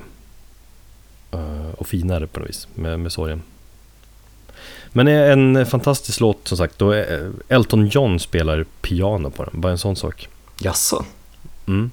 [1.33, 3.43] Eh, och finare på något vis med, med sorgen.
[4.97, 6.79] Men en fantastisk låt som sagt.
[6.79, 9.61] Då är Elton John spelar piano på den.
[9.61, 10.29] Bara en sån sak.
[10.59, 11.05] Jaså,
[11.67, 11.91] Mm.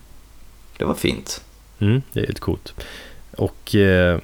[0.78, 1.44] det var fint.
[1.80, 2.74] Mm, det är lite coolt.
[3.38, 4.20] Och eh,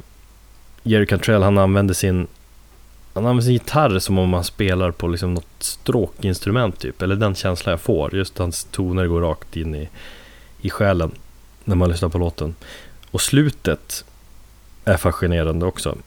[0.84, 2.28] Jerry Cantrell han använder sin
[3.14, 7.02] han använder sin gitarr som om han spelar på liksom något stråkinstrument typ.
[7.02, 8.16] Eller den känslan jag får.
[8.16, 9.90] Just hans toner går rakt in i,
[10.62, 11.12] i själen
[11.64, 12.56] när man lyssnar på låten.
[13.12, 14.06] Och slutet
[14.86, 15.98] är fascinerande också.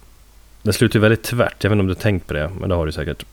[0.62, 1.64] Den slutar ju väldigt tvärt.
[1.64, 3.24] Jag vet inte om du har tänkt på det, men det har du säkert.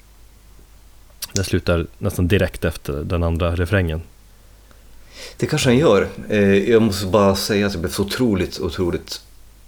[1.33, 4.01] Den slutar nästan direkt efter den andra refrängen.
[5.37, 6.07] Det kanske den gör.
[6.29, 6.39] Eh,
[6.69, 9.21] Jag måste bara säga att jag blev så otroligt, otroligt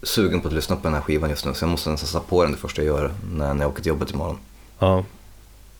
[0.04, 1.54] sugen på att lyssna på den här skivan just nu.
[1.54, 3.82] Så jag måste nästan sätta på den det första jag gör när, när jag åker
[3.82, 4.38] till jobbet imorgon.
[4.80, 5.06] Ja.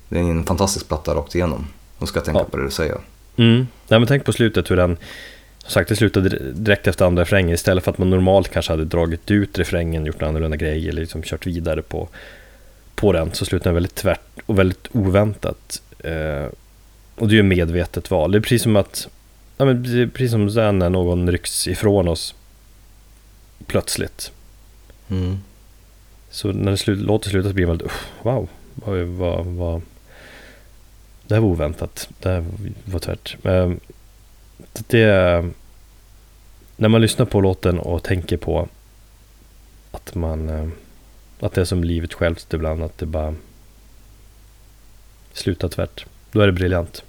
[0.10, 1.68] Det är en fantastisk platta rakt igenom.
[1.98, 2.44] Nu ska jag tänka Ja.
[2.46, 2.98] på det du säger.
[3.38, 3.68] Mm.
[3.88, 4.98] Nej, men tänk på slutet hur den,
[5.62, 8.86] som sagt det slutade direkt efter andra refrängen istället för att man normalt kanske hade
[8.86, 12.10] dragit ut refrängen, gjort annorlunda grejer eller liksom kört vidare på,
[12.96, 15.82] på den så slutar den väldigt tvärt och väldigt oväntat.
[16.00, 16.46] Eh,
[17.16, 18.32] och det är ju medvetet val.
[18.32, 19.08] Det är precis som att,
[19.58, 19.84] ja, men
[20.14, 22.36] precis som sen när någon rycks ifrån oss
[23.68, 24.32] plötsligt.
[25.10, 25.38] Mm.
[26.30, 29.82] Så när det slut, låter sluta så blir man väldigt, "Uff, wow, vad, vad, vad,
[31.28, 32.46] det här var oväntat, det här
[32.86, 33.38] var tvärt.
[33.42, 33.80] Men
[34.88, 35.46] det,
[36.78, 38.68] när man lyssnar på låten och tänker på
[39.92, 40.68] att man, eh,
[41.40, 43.36] att det är som livet självt ibland, att det bara
[45.34, 46.06] slutar tvärt.
[46.32, 47.04] Då är det briljant.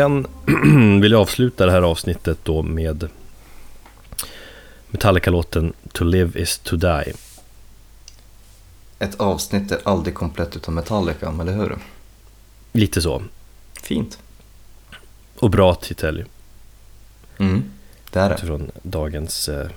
[0.00, 0.26] Sen
[1.00, 3.08] vill jag avsluta det här avsnittet då med
[4.88, 7.12] Metallica-låten To Live Is To Die.
[8.98, 11.78] Ett avsnitt är aldrig komplett utan Metallica, eller hur?
[12.72, 13.22] Lite så.
[13.82, 14.18] Fint.
[15.38, 16.24] Och bra titel
[17.38, 17.62] Mm.
[18.10, 18.34] Det är det.
[18.34, 19.68] utifrån dagens eh,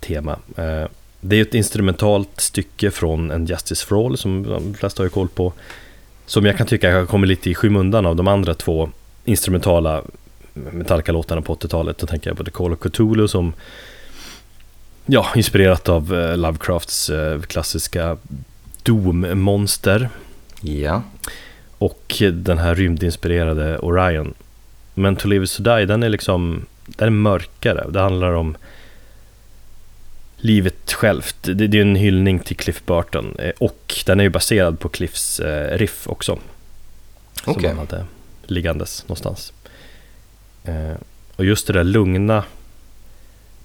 [0.00, 0.38] tema.
[0.56, 0.88] Eh,
[1.20, 5.10] det är ett instrumentalt stycke från en Justice for All som de flesta har ju
[5.10, 5.52] koll på.
[6.26, 8.90] Som jag kan tycka kommit lite i skymundan av de andra två
[9.24, 10.02] instrumentala
[10.54, 11.98] Metallica-låtarna på 80-talet.
[11.98, 13.52] Då tänker jag på The Call of Cthulhu som
[15.06, 18.16] ja, inspirerat av eh, Lovecrafts eh, klassiska
[18.82, 20.08] Doom-monster
[20.60, 21.02] Ja.
[21.78, 24.34] och den här rymdinspirerade Orion.
[24.94, 27.90] Men To Live Is To Die, den är liksom, den är mörkare.
[27.90, 28.56] Det handlar om
[30.36, 31.36] livet självt.
[31.42, 34.88] Det, det är en hyllning till Cliff Burton eh, och den är ju baserad på
[34.88, 36.38] Cliffs eh, riff också.
[37.44, 37.74] Okej.
[37.74, 38.04] hade
[38.46, 39.52] liggandes någonstans.
[40.64, 40.94] Eh,
[41.36, 42.44] och just det där lugna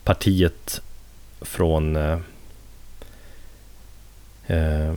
[0.04, 0.82] partiet
[1.42, 2.20] från eh,
[4.48, 4.94] eh,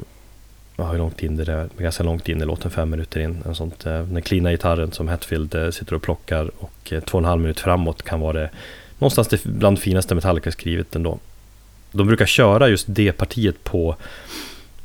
[0.77, 1.69] Ja, hur långt in det är?
[1.79, 3.43] Ganska långt in i låten, fem minuter in.
[3.47, 7.19] En sånt, eh, den klina gitarren som Hetfield eh, sitter och plockar och eh, två
[7.19, 8.51] och en halv minut framåt kan vara det
[8.99, 11.19] någonstans det bland finaste Metallica skrivit ändå.
[11.93, 13.97] De brukar köra just det partiet på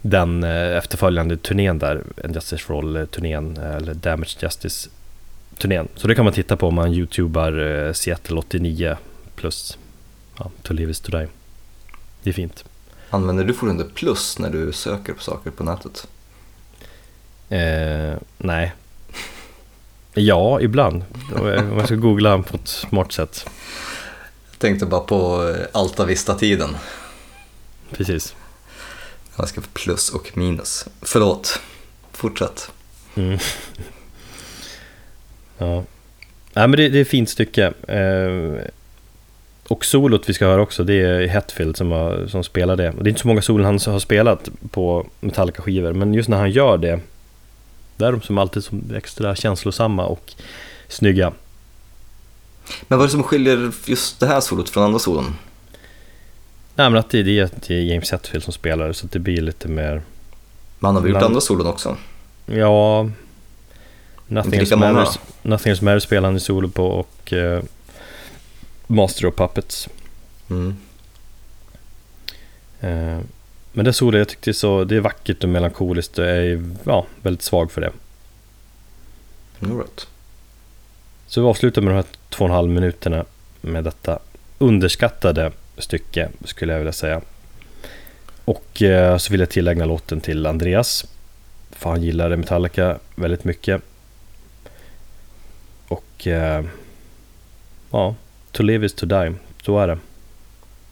[0.10, 2.04] den eh, efterföljande turnén där,
[2.34, 5.88] Justice for All-turnén, eh, eller Damage Justice-turnén.
[5.96, 8.98] Så det kan man titta på om man youtubar eh, Seattle 89
[9.36, 9.78] plus
[10.38, 11.28] ja, To Live Is To Die.
[12.24, 12.66] Det är fint.
[13.10, 16.08] Använder du fortfarande plus när du söker på saker på nätet?
[17.50, 18.74] Eh, nej.
[20.14, 21.04] Ja, ibland.
[21.36, 23.50] Om jag ska googla på ett smart sätt.
[24.52, 26.78] Jag tänkte bara på Alta Vista-tiden.
[27.92, 28.36] Precis.
[29.38, 30.86] Jag ska få plus och minus.
[31.02, 31.60] Förlåt.
[32.12, 32.72] Fortsätt.
[33.16, 33.40] Mm.
[35.58, 35.84] ja.
[36.54, 37.74] Nej, men det, det är ett fint stycke.
[37.88, 38.62] Eh,
[39.68, 42.90] och solot vi ska höra också, det är Hetfield som, har, som spelar det.
[42.90, 46.38] Och det är inte så många solon han har spelat på Metallica-skivor, men just när
[46.38, 47.00] han gör det,
[47.98, 50.34] där är de som alltid som extra känslosamma och
[50.88, 51.34] snygga.
[52.88, 55.36] Men vad är det som skiljer just det här solot från andra solon?
[56.78, 60.02] Nej men att det, det är James Hetfield som spelar så det blir lite mer
[60.80, 61.98] Men han har väl gjort andra solon också?
[62.46, 63.10] Ja,
[64.28, 64.76] Nothing Else.
[64.76, 67.64] Matters, Nothing Else Matters spelar han i solo på och eh,
[68.88, 69.90] Master of Puppets.
[70.50, 70.78] Mm.
[72.80, 73.20] Eh,
[73.72, 77.06] men det solo jag tyckte så, det är vackert och melankoliskt och jag är ja,
[77.22, 77.92] väldigt svag för det.
[79.62, 80.08] All right.
[81.28, 83.26] Så vi avslutar med de här två och en halv minuterna
[83.62, 84.20] med detta
[84.58, 87.22] underskattade stycke skulle jag vilja säga.
[88.46, 91.06] Och eh, så vill jag tillägna låten till Andreas.
[91.72, 93.82] För han gillade Metallica väldigt mycket.
[95.88, 96.66] Och eh,
[97.92, 98.16] ja,
[98.52, 99.34] to live is to die.
[99.64, 99.98] Så är det.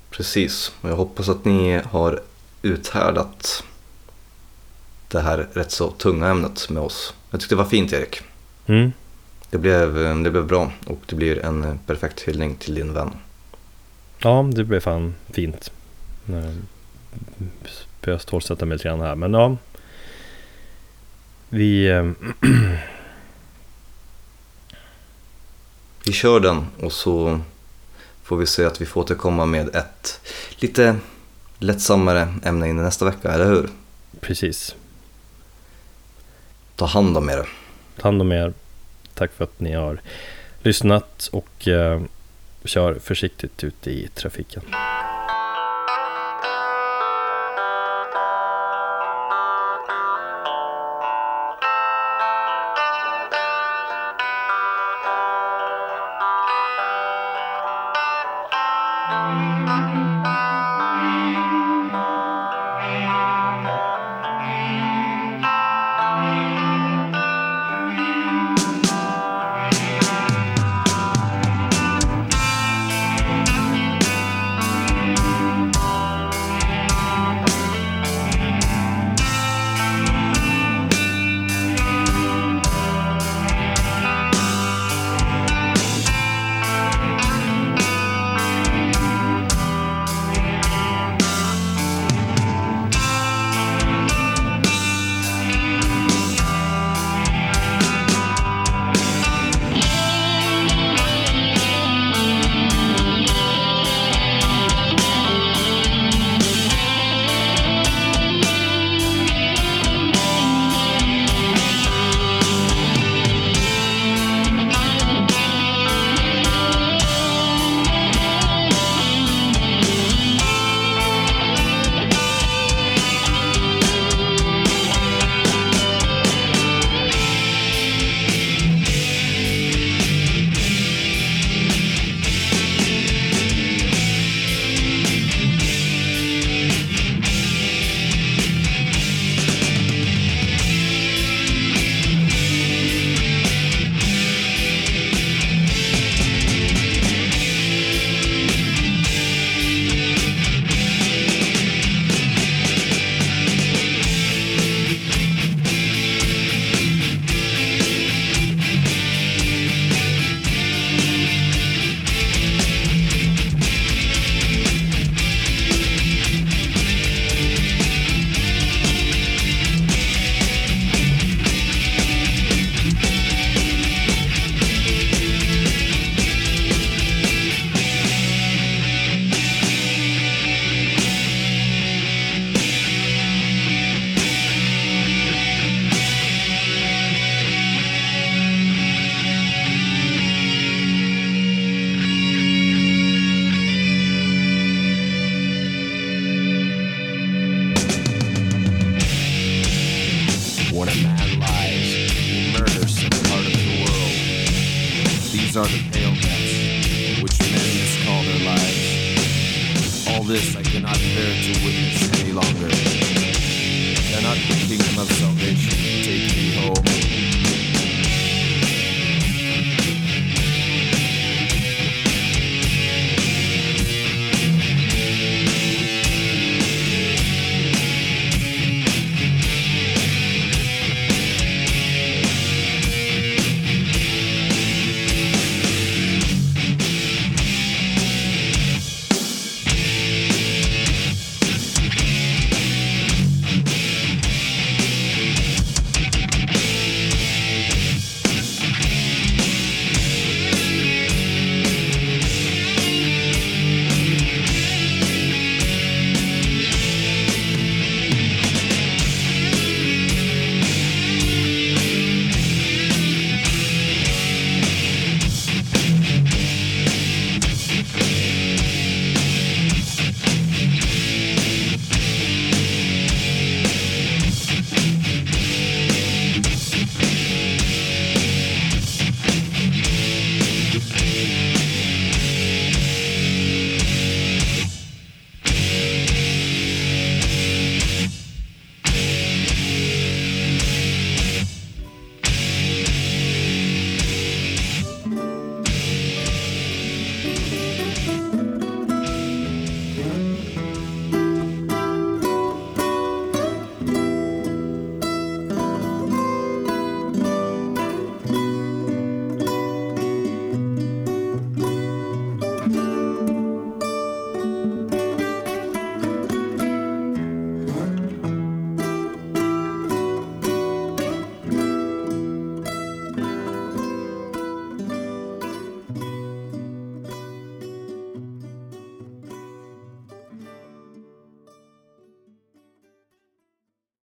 [0.09, 2.21] Precis, och jag hoppas att ni har
[2.61, 3.63] uthärdat
[5.07, 7.13] det här rätt så tunga ämnet med oss.
[7.31, 8.21] Jag tyckte det var fint Erik.
[8.65, 8.91] Mm.
[9.49, 9.93] Det blev,
[10.23, 13.11] det blev bra och det blir en perfekt hyllning till din vän.
[14.25, 15.71] Ja, det blev fan fint.
[18.01, 19.57] Börjar stålsätta mig lite grann här, men ja.
[21.49, 21.87] Vi...
[21.87, 22.11] Eh,
[26.05, 27.39] Vi kör den och så
[28.23, 30.19] får vi se att vi får återkomma med ett
[30.57, 30.95] lite
[31.59, 33.69] lättsammare ämne in i nästa vecka, eller hur?
[34.21, 34.75] precis.
[36.75, 37.49] Ta hand om er.
[37.97, 38.53] Ta hand om er.
[39.13, 40.01] Tack för att ni har
[40.61, 42.01] lyssnat och eh,
[42.65, 44.63] kör försiktigt ute i trafiken.